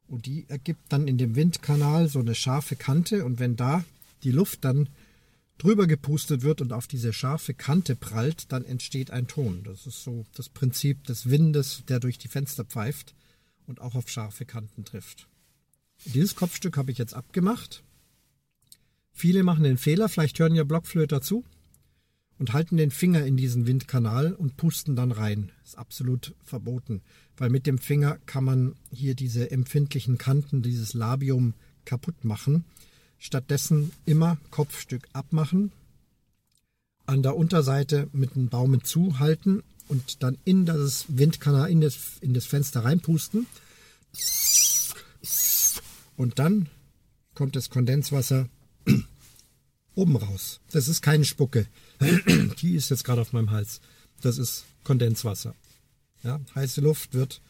Und 0.09 0.27
die 0.27 0.45
ergibt 0.49 0.93
dann 0.93 1.09
in 1.09 1.19
dem 1.19 1.37
Windkanal 1.37 2.09
so 2.09 2.19
eine 2.19 2.35
scharfe 2.35 2.77
Kante. 2.77 3.25
Und 3.25 3.39
wenn 3.39 3.57
da 3.57 3.85
die 4.23 4.33
Luft 4.33 4.65
dann 4.65 4.89
drüber 5.59 5.87
gepustet 5.87 6.43
wird 6.43 6.61
und 6.61 6.73
auf 6.73 6.87
diese 6.87 7.13
scharfe 7.13 7.55
Kante 7.55 7.95
prallt, 7.95 8.51
dann 8.51 8.65
entsteht 8.65 9.11
ein 9.11 9.29
Ton. 9.29 9.63
Das 9.65 9.87
ist 9.87 10.03
so 10.03 10.25
das 10.35 10.49
Prinzip 10.49 11.05
des 11.05 11.31
Windes, 11.31 11.85
der 11.89 12.01
durch 12.01 12.19
die 12.19 12.29
Fenster 12.29 12.65
pfeift 12.65 13.15
und 13.67 13.81
auch 13.81 13.95
auf 13.95 14.09
scharfe 14.09 14.45
Kanten 14.45 14.85
trifft. 14.85 15.29
Dieses 16.07 16.35
Kopfstück 16.35 16.77
habe 16.77 16.91
ich 16.91 16.99
jetzt 16.99 17.15
abgemacht. 17.15 17.83
Viele 19.17 19.45
machen 19.45 19.63
den 19.63 19.79
Fehler, 19.79 20.09
vielleicht 20.09 20.39
hören 20.41 20.57
ja 20.57 20.65
Blockflöter 20.65 21.23
zu 21.23 21.45
und 22.37 22.53
halten 22.53 22.77
den 22.77 22.91
Finger 22.91 23.25
in 23.25 23.37
diesen 23.37 23.67
Windkanal 23.67 24.33
und 24.33 24.57
pusten 24.57 24.97
dann 24.97 25.13
rein. 25.13 25.53
Ist 25.65 25.79
absolut 25.79 26.35
verboten, 26.43 27.01
weil 27.37 27.49
mit 27.49 27.67
dem 27.67 27.79
Finger 27.79 28.19
kann 28.27 28.43
man 28.43 28.75
hier 28.91 29.15
diese 29.15 29.53
empfindlichen 29.53 30.19
Kanten, 30.19 30.63
dieses 30.63 30.95
Labium 30.95 31.55
kaputt 31.85 32.25
machen. 32.25 32.65
Stattdessen 33.19 33.93
immer 34.05 34.37
Kopfstück 34.51 35.09
abmachen, 35.13 35.71
an 37.07 37.23
der 37.23 37.37
Unterseite 37.37 38.09
mit 38.13 38.35
dem 38.35 38.51
Daumen 38.51 38.83
zuhalten 38.83 39.63
und 39.87 40.25
dann 40.25 40.39
in 40.45 40.67
das 40.67 41.07
Windkanal, 41.09 41.71
in 41.71 41.81
das, 41.81 42.19
in 42.21 42.35
das 42.35 42.47
Fenster 42.47 42.85
reinpusten. 42.85 43.47
Und 46.17 46.41
dann 46.41 46.69
kommt 47.35 47.55
das 47.55 47.71
Kondenswasser 47.71 48.49
oben 49.95 50.17
raus. 50.17 50.61
Das 50.71 50.89
ist 50.89 51.03
keine 51.03 51.25
Spucke. 51.25 51.67
Die 52.61 52.75
ist 52.75 52.91
jetzt 52.91 53.05
gerade 53.05 53.21
auf 53.21 53.33
meinem 53.33 53.51
Hals. 53.51 53.81
Das 54.21 54.39
ist 54.39 54.65
Kondenswasser. 54.85 55.55
Ja, 56.23 56.41
heiße 56.55 56.81
Luft 56.81 57.15
wird 57.15 57.41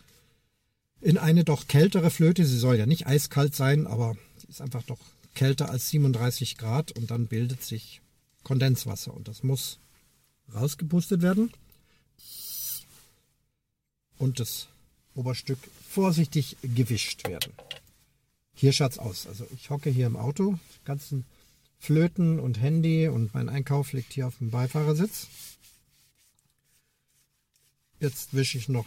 in 1.00 1.18
eine 1.18 1.44
doch 1.44 1.68
kältere 1.68 2.10
Flöte, 2.10 2.44
sie 2.46 2.58
soll 2.58 2.76
ja 2.76 2.86
nicht 2.86 3.06
eiskalt 3.06 3.54
sein, 3.54 3.86
aber 3.86 4.16
sie 4.38 4.48
ist 4.48 4.60
einfach 4.60 4.82
doch 4.82 4.98
kälter 5.34 5.70
als 5.70 5.90
37 5.90 6.56
Grad 6.56 6.92
und 6.92 7.10
dann 7.10 7.26
bildet 7.26 7.62
sich 7.62 8.00
Kondenswasser 8.42 9.12
und 9.12 9.28
das 9.28 9.42
muss 9.42 9.78
rausgepustet 10.54 11.22
werden 11.22 11.52
und 14.18 14.40
das 14.40 14.68
Oberstück 15.14 15.58
vorsichtig 15.88 16.56
gewischt 16.62 17.28
werden. 17.28 17.52
Hier 18.54 18.72
schaut's 18.72 18.98
aus. 18.98 19.26
Also 19.26 19.46
ich 19.54 19.70
hocke 19.70 19.90
hier 19.90 20.06
im 20.06 20.16
Auto, 20.16 20.58
ganzen 20.84 21.24
Flöten 21.84 22.40
und 22.40 22.60
Handy 22.60 23.08
und 23.08 23.34
mein 23.34 23.50
Einkauf 23.50 23.92
liegt 23.92 24.14
hier 24.14 24.26
auf 24.26 24.38
dem 24.38 24.50
Beifahrersitz. 24.50 25.28
Jetzt 28.00 28.32
wische 28.32 28.56
ich 28.56 28.68
noch 28.70 28.86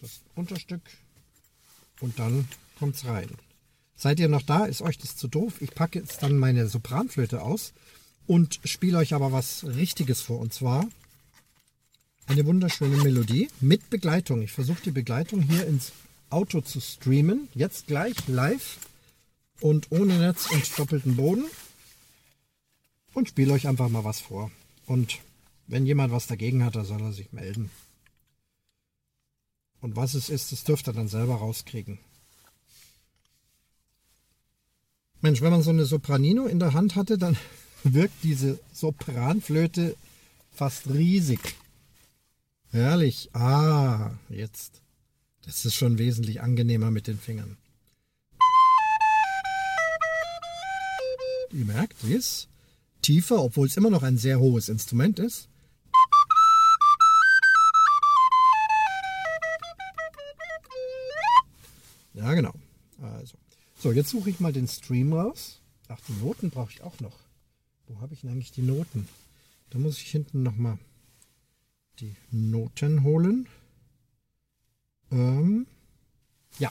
das 0.00 0.20
Unterstück 0.36 0.82
und 2.00 2.18
dann 2.18 2.48
kommt's 2.78 3.04
rein. 3.06 3.28
Seid 3.96 4.20
ihr 4.20 4.28
noch 4.28 4.42
da? 4.42 4.66
Ist 4.66 4.82
euch 4.82 4.98
das 4.98 5.16
zu 5.16 5.28
doof? 5.28 5.60
Ich 5.60 5.74
packe 5.74 5.98
jetzt 5.98 6.22
dann 6.22 6.36
meine 6.36 6.68
Sopranflöte 6.68 7.42
aus 7.42 7.72
und 8.26 8.60
spiele 8.64 8.98
euch 8.98 9.12
aber 9.12 9.32
was 9.32 9.64
Richtiges 9.64 10.20
vor. 10.20 10.38
Und 10.38 10.52
zwar 10.52 10.86
eine 12.26 12.46
wunderschöne 12.46 12.98
Melodie 12.98 13.48
mit 13.60 13.90
Begleitung. 13.90 14.42
Ich 14.42 14.52
versuche 14.52 14.82
die 14.84 14.90
Begleitung 14.92 15.42
hier 15.42 15.66
ins 15.66 15.92
Auto 16.30 16.60
zu 16.60 16.80
streamen. 16.80 17.48
Jetzt 17.54 17.88
gleich 17.88 18.14
live 18.28 18.78
und 19.60 19.90
ohne 19.90 20.18
Netz 20.18 20.50
und 20.50 20.78
doppelten 20.78 21.16
Boden. 21.16 21.44
Und 23.14 23.28
spiele 23.28 23.52
euch 23.52 23.66
einfach 23.68 23.88
mal 23.88 24.04
was 24.04 24.20
vor. 24.20 24.50
Und 24.86 25.20
wenn 25.66 25.86
jemand 25.86 26.12
was 26.12 26.26
dagegen 26.26 26.64
hat, 26.64 26.76
dann 26.76 26.84
soll 26.84 27.00
er 27.00 27.12
sich 27.12 27.32
melden. 27.32 27.70
Und 29.80 29.96
was 29.96 30.14
es 30.14 30.28
ist, 30.28 30.52
das 30.52 30.64
dürft 30.64 30.88
ihr 30.88 30.92
dann 30.92 31.08
selber 31.08 31.36
rauskriegen. 31.36 31.98
Mensch, 35.20 35.40
wenn 35.40 35.52
man 35.52 35.62
so 35.62 35.70
eine 35.70 35.86
Sopranino 35.86 36.46
in 36.46 36.58
der 36.58 36.74
Hand 36.74 36.96
hatte, 36.96 37.16
dann 37.16 37.36
wirkt 37.84 38.22
diese 38.22 38.58
Sopranflöte 38.72 39.96
fast 40.52 40.88
riesig. 40.88 41.56
Herrlich. 42.70 43.30
Ah, 43.34 44.10
jetzt. 44.28 44.82
Das 45.44 45.64
ist 45.64 45.74
schon 45.74 45.98
wesentlich 45.98 46.40
angenehmer 46.40 46.90
mit 46.90 47.06
den 47.06 47.18
Fingern. 47.18 47.56
Ihr 51.52 51.64
merkt, 51.66 52.00
sie 52.00 52.14
ist 52.14 52.48
tiefer, 53.04 53.42
obwohl 53.42 53.66
es 53.66 53.76
immer 53.76 53.90
noch 53.90 54.02
ein 54.02 54.18
sehr 54.18 54.40
hohes 54.40 54.68
Instrument 54.68 55.18
ist. 55.18 55.48
Ja, 62.14 62.32
genau. 62.32 62.54
Also. 63.02 63.36
So, 63.78 63.92
jetzt 63.92 64.08
suche 64.08 64.30
ich 64.30 64.40
mal 64.40 64.52
den 64.52 64.66
Stream 64.66 65.12
raus. 65.12 65.60
Ach, 65.88 66.00
die 66.08 66.12
Noten 66.24 66.48
brauche 66.50 66.70
ich 66.70 66.82
auch 66.82 66.98
noch. 67.00 67.18
Wo 67.86 68.00
habe 68.00 68.14
ich 68.14 68.22
denn 68.22 68.30
eigentlich 68.30 68.52
die 68.52 68.62
Noten? 68.62 69.06
Da 69.68 69.78
muss 69.78 69.98
ich 69.98 70.10
hinten 70.10 70.42
nochmal 70.42 70.78
die 72.00 72.16
Noten 72.30 73.02
holen. 73.02 73.46
Ähm, 75.10 75.66
ja, 76.58 76.70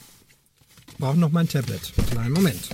ich 0.88 0.98
brauche 0.98 1.18
noch 1.18 1.32
mein 1.32 1.48
Tablet. 1.48 1.94
Kleinen 2.10 2.34
Moment. 2.34 2.70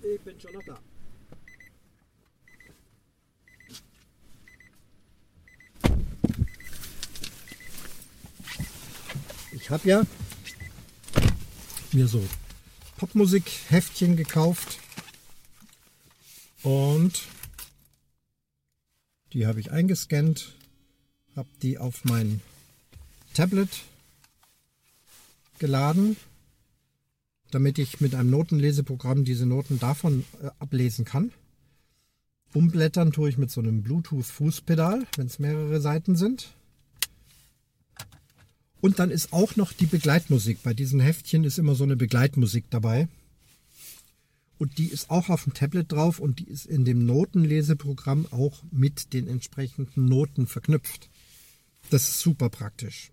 Ich 0.00 0.20
bin 0.20 0.40
schon 0.40 0.52
noch 0.52 0.64
da. 0.64 0.78
Habe 9.70 9.88
ja 9.88 10.02
mir 11.92 12.08
so 12.08 12.24
Popmusik-Heftchen 12.96 14.16
gekauft. 14.16 14.78
Und 16.62 17.22
die 19.32 19.46
habe 19.46 19.60
ich 19.60 19.70
eingescannt, 19.70 20.56
habe 21.36 21.48
die 21.62 21.78
auf 21.78 22.04
mein 22.04 22.40
Tablet 23.34 23.68
geladen, 25.58 26.16
damit 27.50 27.78
ich 27.78 28.00
mit 28.00 28.14
einem 28.14 28.30
Notenleseprogramm 28.30 29.24
diese 29.24 29.46
Noten 29.46 29.78
davon 29.78 30.24
äh, 30.42 30.50
ablesen 30.58 31.04
kann. 31.04 31.32
Umblättern 32.54 33.12
tue 33.12 33.28
ich 33.28 33.38
mit 33.38 33.50
so 33.50 33.60
einem 33.60 33.82
Bluetooth-Fußpedal, 33.82 35.06
wenn 35.16 35.26
es 35.26 35.38
mehrere 35.38 35.80
Seiten 35.80 36.16
sind. 36.16 36.54
Und 38.80 38.98
dann 38.98 39.10
ist 39.10 39.32
auch 39.32 39.56
noch 39.56 39.72
die 39.72 39.86
Begleitmusik. 39.86 40.62
Bei 40.62 40.72
diesen 40.72 41.00
Heftchen 41.00 41.44
ist 41.44 41.58
immer 41.58 41.74
so 41.74 41.84
eine 41.84 41.96
Begleitmusik 41.96 42.64
dabei. 42.70 43.08
Und 44.58 44.78
die 44.78 44.86
ist 44.86 45.10
auch 45.10 45.28
auf 45.28 45.44
dem 45.44 45.54
Tablet 45.54 45.90
drauf 45.90 46.18
und 46.18 46.40
die 46.40 46.48
ist 46.48 46.66
in 46.66 46.84
dem 46.84 47.06
Notenleseprogramm 47.06 48.26
auch 48.30 48.62
mit 48.70 49.12
den 49.12 49.28
entsprechenden 49.28 50.06
Noten 50.06 50.46
verknüpft. 50.46 51.08
Das 51.90 52.08
ist 52.08 52.20
super 52.20 52.50
praktisch. 52.50 53.10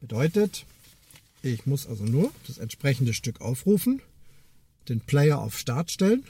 Bedeutet, 0.00 0.66
ich 1.42 1.66
muss 1.66 1.86
also 1.86 2.04
nur 2.04 2.32
das 2.46 2.58
entsprechende 2.58 3.14
Stück 3.14 3.40
aufrufen, 3.40 4.02
den 4.88 5.00
Player 5.00 5.38
auf 5.38 5.56
Start 5.56 5.90
stellen 5.90 6.24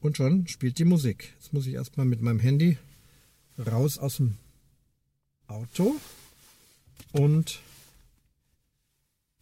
und 0.00 0.16
schon 0.16 0.48
spielt 0.48 0.78
die 0.78 0.84
Musik. 0.84 1.32
Jetzt 1.38 1.52
muss 1.52 1.66
ich 1.66 1.74
erstmal 1.74 2.06
mit 2.06 2.20
meinem 2.22 2.40
Handy 2.40 2.76
raus 3.58 3.98
aus 3.98 4.16
dem 4.16 4.34
Auto 5.46 5.96
und 7.18 7.60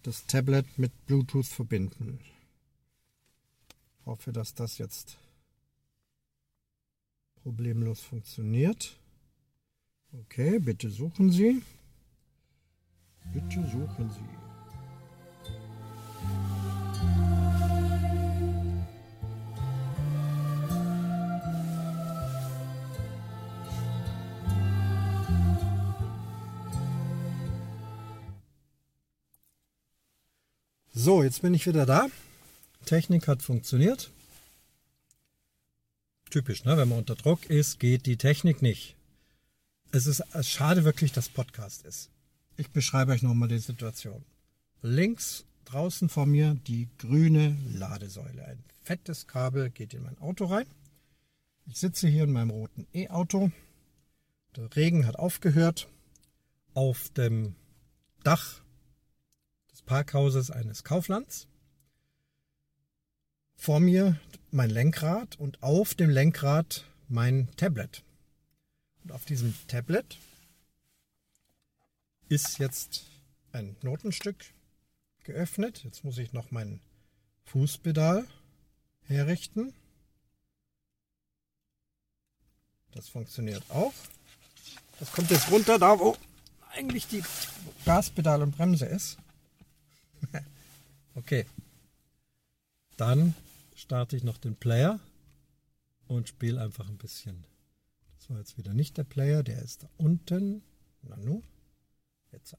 das 0.03 0.27
Tablet 0.27 0.79
mit 0.79 0.93
Bluetooth 1.07 1.47
verbinden. 1.47 2.21
Ich 3.99 4.07
hoffe, 4.07 4.33
dass 4.33 4.55
das 4.55 4.79
jetzt 4.79 5.17
problemlos 7.43 8.01
funktioniert. 8.01 8.97
Okay, 10.13 10.59
bitte 10.59 10.91
suchen 10.91 11.33
Sie. 11.33 11.63
Bitte 13.33 13.67
suchen 13.69 14.11
Sie. 14.11 14.44
So, 31.05 31.23
jetzt 31.23 31.43
bin 31.43 31.53
ich 31.53 31.67
wieder 31.67 31.85
da. 31.85 32.07
Technik 32.87 33.29
hat 33.29 33.43
funktioniert. 33.43 34.11
Typisch, 36.31 36.65
ne? 36.65 36.79
wenn 36.79 36.89
man 36.89 37.01
unter 37.01 37.15
Druck 37.15 37.45
ist, 37.45 37.79
geht 37.79 38.07
die 38.07 38.17
Technik 38.17 38.63
nicht. 38.63 38.97
Es 39.93 40.07
ist 40.07 40.23
schade 40.41 40.83
wirklich, 40.85 41.13
dass 41.13 41.29
Podcast 41.29 41.85
ist. 41.85 42.09
Ich 42.57 42.71
beschreibe 42.71 43.13
euch 43.13 43.21
nochmal 43.21 43.51
die 43.51 43.59
Situation. 43.59 44.25
Links 44.81 45.45
draußen 45.67 46.09
vor 46.09 46.25
mir 46.25 46.57
die 46.67 46.89
grüne 46.97 47.55
Ladesäule. 47.75 48.43
Ein 48.43 48.65
fettes 48.83 49.27
Kabel 49.27 49.69
geht 49.69 49.93
in 49.93 50.05
mein 50.05 50.17
Auto 50.23 50.47
rein. 50.47 50.67
Ich 51.67 51.77
sitze 51.77 52.09
hier 52.09 52.25
in 52.25 52.33
meinem 52.33 52.49
roten 52.49 52.87
E-Auto. 52.95 53.53
Der 54.57 54.75
Regen 54.75 55.07
hat 55.07 55.17
aufgehört. 55.17 55.87
Auf 56.73 57.11
dem 57.11 57.57
Dach 58.23 58.64
Parkhauses 59.87 60.51
eines 60.51 60.85
Kauflands. 60.85 61.47
Vor 63.57 63.81
mir 63.81 64.19
mein 64.51 64.71
Lenkrad 64.71 65.39
und 65.39 65.63
auf 65.63 65.95
dem 65.95 66.11
Lenkrad 66.11 66.85
mein 67.09 67.49
Tablet. 67.57 68.03
Und 69.03 69.13
auf 69.13 69.25
diesem 69.25 69.55
Tablet 69.69 70.19
ist 72.29 72.59
jetzt 72.59 73.07
ein 73.53 73.77
Notenstück 73.83 74.37
geöffnet. 75.25 75.85
Jetzt 75.85 76.05
muss 76.05 76.19
ich 76.19 76.33
noch 76.33 76.51
mein 76.51 76.81
Fußpedal 77.45 78.27
herrichten. 79.03 79.75
Das 82.93 83.09
funktioniert 83.09 83.63
auch. 83.71 83.93
Das 85.01 85.13
kommt 85.13 85.31
jetzt 85.31 85.51
runter, 85.51 85.79
da 85.79 85.99
wo 85.99 86.17
eigentlich 86.73 87.07
die 87.09 87.23
Gaspedal 87.85 88.43
und 88.43 88.57
Bremse 88.57 88.87
ist. 88.87 89.19
Okay. 91.15 91.47
Dann 92.97 93.35
starte 93.75 94.17
ich 94.17 94.25
noch 94.25 94.39
den 94.39 94.57
Player 94.57 95.01
und 96.07 96.29
spiele 96.29 96.61
einfach 96.61 96.89
ein 96.89 96.99
bisschen. 96.99 97.45
Das 98.19 98.31
war 98.31 98.39
jetzt 98.39 98.57
wieder 98.57 98.73
nicht 98.73 98.97
der 98.97 99.05
Player, 99.05 99.43
der 99.43 99.61
ist 99.63 99.83
da 99.83 99.91
unten. 99.97 100.63
Nanu. 101.03 101.43
Jetzt. 102.33 102.57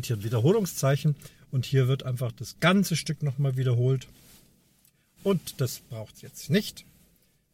Steht 0.00 0.06
hier 0.06 0.16
ein 0.16 0.24
Wiederholungszeichen 0.24 1.14
und 1.50 1.66
hier 1.66 1.86
wird 1.86 2.04
einfach 2.04 2.32
das 2.32 2.58
ganze 2.60 2.96
Stück 2.96 3.22
nochmal 3.22 3.58
wiederholt. 3.58 4.08
Und 5.22 5.60
das 5.60 5.80
braucht 5.80 6.14
es 6.14 6.22
jetzt 6.22 6.48
nicht. 6.48 6.86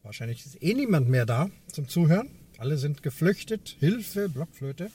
Wahrscheinlich 0.01 0.45
ist 0.45 0.63
eh 0.63 0.73
niemand 0.73 1.09
mehr 1.09 1.25
da 1.25 1.49
zum 1.67 1.89
Zuhören. 1.89 2.29
Alle 2.57 2.77
sind 2.77 3.03
geflüchtet. 3.03 3.75
Hilfe, 3.81 4.29
Blockflöte. 4.29 4.91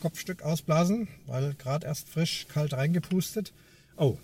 Kopfstück 0.00 0.42
ausblasen, 0.42 1.06
weil 1.26 1.54
gerade 1.54 1.86
erst 1.86 2.08
frisch 2.08 2.46
kalt 2.48 2.72
reingepustet. 2.72 3.52
Oh, 3.96 4.18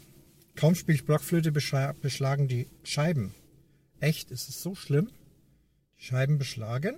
kaum 0.57 0.74
spiele 0.74 0.96
ich 0.96 1.05
Blockflöte, 1.05 1.52
beschlagen 1.52 2.48
die 2.48 2.66
Scheiben. 2.82 3.32
Echt, 4.00 4.32
ist 4.32 4.48
es 4.48 4.61
so 4.61 4.74
schlimm? 4.74 5.09
Die 6.00 6.05
Scheiben 6.05 6.38
beschlagen? 6.38 6.96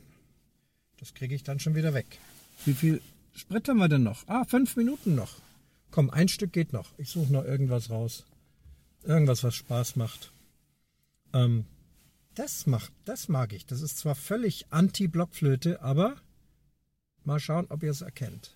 Das 0.99 1.13
kriege 1.13 1.35
ich 1.35 1.43
dann 1.43 1.61
schon 1.61 1.75
wieder 1.75 1.93
weg. 1.93 2.07
Wie 2.65 2.73
viel 2.73 3.03
Sprit 3.37 3.69
haben 3.69 3.77
wir 3.77 3.89
denn 3.89 4.03
noch? 4.03 4.27
Ah, 4.29 4.45
fünf 4.45 4.77
Minuten 4.77 5.15
noch. 5.15 5.35
Komm, 5.91 6.09
ein 6.09 6.29
Stück 6.29 6.53
geht 6.53 6.73
noch. 6.73 6.91
Ich 6.97 7.11
suche 7.11 7.31
noch 7.31 7.45
irgendwas 7.45 7.91
raus. 7.91 8.25
Irgendwas, 9.05 9.45
was 9.45 9.55
Spaß 9.55 9.97
macht. 9.97 10.33
Ähm, 11.35 11.67
das 12.35 12.67
macht, 12.67 12.93
das 13.05 13.29
mag 13.29 13.53
ich. 13.53 13.67
Das 13.67 13.83
ist 13.83 13.99
zwar 13.99 14.15
völlig 14.15 14.67
anti-Blockflöte, 14.71 15.83
aber 15.83 16.17
mal 17.25 17.39
schauen, 17.39 17.67
ob 17.69 17.83
ihr 17.83 17.91
es 17.91 18.01
erkennt. 18.01 18.56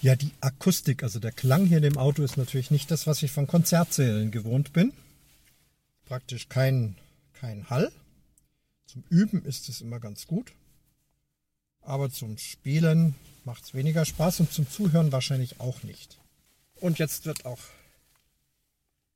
Ja, 0.00 0.14
die 0.14 0.30
Akustik, 0.40 1.02
also 1.02 1.18
der 1.18 1.32
Klang 1.32 1.66
hier 1.66 1.78
in 1.78 1.82
dem 1.82 1.98
Auto 1.98 2.22
ist 2.22 2.36
natürlich 2.36 2.70
nicht 2.70 2.90
das, 2.90 3.08
was 3.08 3.22
ich 3.22 3.32
von 3.32 3.48
Konzertsälen 3.48 4.30
gewohnt 4.30 4.72
bin. 4.72 4.92
Praktisch 6.06 6.48
kein, 6.48 6.96
kein 7.32 7.68
Hall. 7.68 7.90
Zum 8.86 9.02
Üben 9.10 9.44
ist 9.44 9.68
es 9.68 9.80
immer 9.80 9.98
ganz 9.98 10.28
gut. 10.28 10.52
Aber 11.80 12.10
zum 12.10 12.38
Spielen 12.38 13.16
macht 13.44 13.64
es 13.64 13.74
weniger 13.74 14.04
Spaß 14.04 14.40
und 14.40 14.52
zum 14.52 14.70
Zuhören 14.70 15.10
wahrscheinlich 15.10 15.58
auch 15.58 15.82
nicht. 15.82 16.18
Und 16.76 17.00
jetzt 17.00 17.26
wird 17.26 17.44
auch 17.44 17.60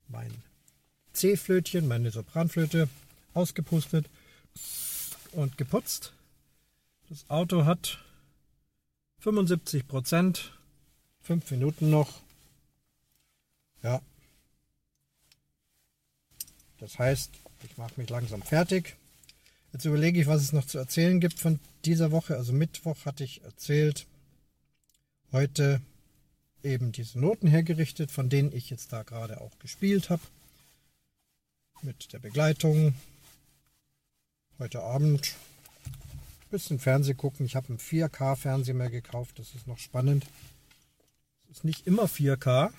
mein 0.09 0.33
C-Flötchen, 1.13 1.87
meine 1.87 2.11
Sopranflöte 2.11 2.89
ausgepustet 3.35 4.07
und 5.31 5.59
geputzt. 5.59 6.13
Das 7.09 7.31
Auto 7.31 7.67
hat 7.67 7.99
75 9.21 9.87
Prozent, 9.87 10.53
fünf 11.23 11.51
Minuten 11.51 11.91
noch. 11.91 12.21
Ja. 13.83 14.01
Das 16.79 16.99
heißt, 16.99 17.31
ich 17.65 17.77
mache 17.77 17.95
mich 17.97 18.11
langsam 18.11 18.43
fertig. 18.43 18.97
Jetzt 19.73 19.85
überlege 19.85 20.21
ich, 20.21 20.27
was 20.27 20.43
es 20.43 20.53
noch 20.53 20.67
zu 20.67 20.79
erzählen 20.79 21.21
gibt 21.21 21.39
von 21.39 21.59
dieser 21.85 22.11
Woche. 22.11 22.37
Also 22.37 22.53
Mittwoch 22.53 23.07
hatte 23.07 23.25
ich 23.25 23.43
erzählt, 23.43 24.07
heute 25.31 25.81
eben 26.63 26.93
diese 26.93 27.19
Noten 27.19 27.49
hergerichtet, 27.49 28.11
von 28.11 28.29
denen 28.29 28.53
ich 28.53 28.71
jetzt 28.71 28.93
da 28.93 29.03
gerade 29.03 29.41
auch 29.41 29.59
gespielt 29.59 30.11
habe. 30.11 30.23
Mit 31.83 32.13
der 32.13 32.19
Begleitung. 32.19 32.95
Heute 34.59 34.83
Abend 34.83 35.35
ein 35.85 36.51
bisschen 36.51 36.79
Fernseh 36.79 37.15
gucken. 37.15 37.47
Ich 37.47 37.57
habe 37.57 37.69
einen 37.69 37.79
4K-Fernseher 37.79 38.75
mehr 38.75 38.91
gekauft. 38.91 39.39
Das 39.39 39.55
ist 39.55 39.67
noch 39.67 39.79
spannend. 39.79 40.27
Ist 41.53 41.65
nicht 41.65 41.87
immer 41.87 42.05
4K. 42.05 42.71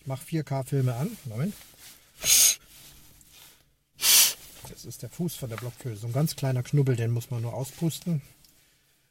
Ich 0.00 0.06
mache 0.06 0.24
4K-Filme 0.24 0.94
an. 0.94 1.14
Moment. 1.26 1.54
Das 4.70 4.86
ist 4.86 5.02
der 5.02 5.10
Fuß 5.10 5.34
von 5.34 5.50
der 5.50 5.58
Blockflöte. 5.58 5.98
So 5.98 6.06
ein 6.06 6.14
ganz 6.14 6.34
kleiner 6.34 6.62
Knubbel, 6.62 6.96
den 6.96 7.10
muss 7.10 7.30
man 7.30 7.42
nur 7.42 7.52
auspusten. 7.52 8.22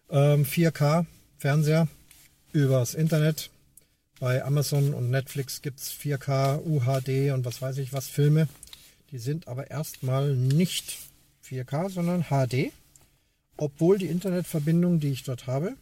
Ähm, 0.10 0.44
4K 0.44 1.06
Fernseher 1.38 1.88
übers 2.52 2.96
Internet. 2.96 3.52
Bei 4.20 4.44
Amazon 4.44 4.96
und 4.96 5.12
Netflix 5.12 5.62
gibt 5.62 5.80
es 5.80 5.94
4K, 5.94 6.64
UHD 6.66 7.32
und 7.32 7.46
was 7.46 7.62
weiß 7.62 7.78
ich 7.78 7.94
was 7.94 8.08
Filme. 8.08 8.50
Die 9.12 9.20
sind 9.20 9.48
aber 9.48 9.70
erstmal 9.70 10.36
nicht 10.36 10.98
4K, 11.48 11.92
sondern 11.92 12.24
HD. 12.24 12.74
Obwohl 13.56 14.00
die 14.00 14.08
Internetverbindung, 14.08 15.00
die 15.00 15.12
ich 15.12 15.24
dort 15.24 15.46
habe, 15.46 15.78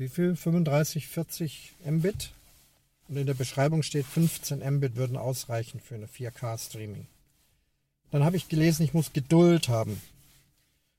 wie 0.00 0.08
viel? 0.08 0.34
35, 0.34 1.06
40 1.08 1.74
Mbit. 1.84 2.30
Und 3.08 3.16
in 3.16 3.26
der 3.26 3.34
Beschreibung 3.34 3.82
steht 3.82 4.06
15 4.06 4.60
Mbit 4.76 4.96
würden 4.96 5.16
ausreichen 5.16 5.80
für 5.80 5.94
eine 5.94 6.06
4K-Streaming. 6.06 7.06
Dann 8.10 8.24
habe 8.24 8.36
ich 8.36 8.48
gelesen, 8.48 8.82
ich 8.82 8.94
muss 8.94 9.12
Geduld 9.12 9.68
haben. 9.68 10.00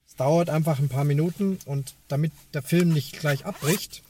Es 0.08 0.16
dauert 0.16 0.50
einfach 0.50 0.80
ein 0.80 0.90
paar 0.90 1.04
Minuten 1.04 1.58
und 1.66 1.96
damit 2.10 2.32
der 2.54 2.62
Film 2.62 2.90
nicht 2.90 3.20
gleich 3.20 3.46
abbricht, 3.46 4.04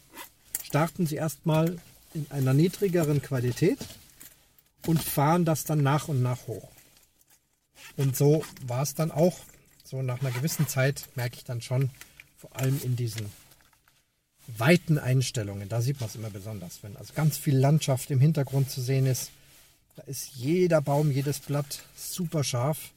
starten 0.63 1.07
Sie 1.07 1.15
erstmal 1.15 1.79
in 2.13 2.25
einer 2.29 2.53
niedrigeren 2.53 3.21
Qualität 3.21 3.79
und 4.87 5.01
fahren 5.01 5.45
das 5.45 5.63
dann 5.63 5.83
nach 5.83 6.07
und 6.07 6.21
nach 6.21 6.47
hoch. 6.47 6.69
Und 7.97 8.17
so 8.17 8.43
war 8.67 8.81
es 8.81 8.93
dann 8.93 9.11
auch. 9.11 9.39
So 9.85 10.01
nach 10.01 10.21
einer 10.21 10.31
gewissen 10.31 10.67
Zeit 10.67 11.07
merke 11.15 11.37
ich 11.37 11.43
dann 11.43 11.61
schon, 11.61 11.89
vor 12.37 12.55
allem 12.55 12.79
in 12.83 12.95
diesen 12.95 13.31
weiten 14.57 14.97
Einstellungen, 14.97 15.69
da 15.69 15.81
sieht 15.81 15.99
man 15.99 16.09
es 16.09 16.15
immer 16.15 16.29
besonders, 16.29 16.79
wenn 16.81 16.97
also 16.97 17.13
ganz 17.13 17.37
viel 17.37 17.57
Landschaft 17.57 18.11
im 18.11 18.19
Hintergrund 18.19 18.69
zu 18.69 18.81
sehen 18.81 19.05
ist. 19.05 19.31
Da 19.95 20.03
ist 20.03 20.31
jeder 20.35 20.81
Baum, 20.81 21.11
jedes 21.11 21.39
Blatt 21.39 21.83
super 21.95 22.43
scharf. 22.43 22.91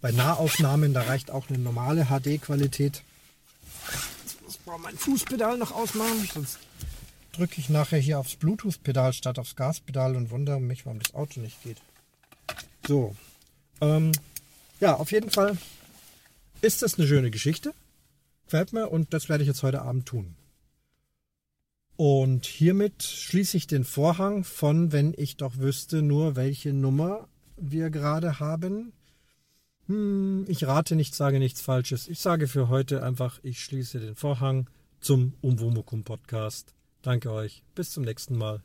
Bei 0.00 0.12
Nahaufnahmen, 0.12 0.94
da 0.94 1.02
reicht 1.02 1.30
auch 1.30 1.48
eine 1.48 1.58
normale 1.58 2.06
HD-Qualität. 2.06 3.02
Jetzt 4.24 4.42
muss 4.42 4.54
ich 4.54 4.82
mein 4.82 4.96
Fußpedal 4.96 5.58
noch 5.58 5.72
ausmachen, 5.72 6.28
sonst 6.32 6.58
drücke 7.32 7.60
ich 7.60 7.68
nachher 7.68 7.98
hier 7.98 8.18
aufs 8.18 8.36
Bluetooth-Pedal 8.36 9.12
statt 9.12 9.38
aufs 9.38 9.56
Gaspedal 9.56 10.16
und 10.16 10.30
wundere 10.30 10.60
mich, 10.60 10.86
warum 10.86 11.00
das 11.00 11.14
Auto 11.14 11.40
nicht 11.40 11.62
geht. 11.62 11.78
So. 12.86 13.14
Ähm, 13.80 14.12
ja, 14.80 14.96
auf 14.96 15.12
jeden 15.12 15.30
Fall 15.30 15.56
ist 16.60 16.82
das 16.82 16.98
eine 16.98 17.06
schöne 17.06 17.30
Geschichte. 17.30 17.72
Gefällt 18.50 18.72
mir 18.72 18.88
und 18.88 19.14
das 19.14 19.28
werde 19.28 19.44
ich 19.44 19.48
jetzt 19.48 19.62
heute 19.62 19.82
Abend 19.82 20.06
tun. 20.06 20.34
Und 21.94 22.46
hiermit 22.46 23.00
schließe 23.04 23.56
ich 23.56 23.68
den 23.68 23.84
Vorhang 23.84 24.42
von, 24.42 24.90
wenn 24.90 25.14
ich 25.16 25.36
doch 25.36 25.58
wüsste, 25.58 26.02
nur 26.02 26.34
welche 26.34 26.72
Nummer 26.72 27.28
wir 27.56 27.90
gerade 27.90 28.40
haben. 28.40 28.92
Hm, 29.86 30.46
ich 30.48 30.66
rate 30.66 30.96
nicht, 30.96 31.14
sage 31.14 31.38
nichts 31.38 31.60
Falsches. 31.60 32.08
Ich 32.08 32.18
sage 32.18 32.48
für 32.48 32.68
heute 32.68 33.04
einfach, 33.04 33.38
ich 33.44 33.62
schließe 33.62 34.00
den 34.00 34.16
Vorhang 34.16 34.68
zum 34.98 35.34
Umwomukum 35.42 36.02
Podcast. 36.02 36.74
Danke 37.02 37.30
euch. 37.30 37.62
Bis 37.76 37.92
zum 37.92 38.02
nächsten 38.02 38.36
Mal. 38.36 38.64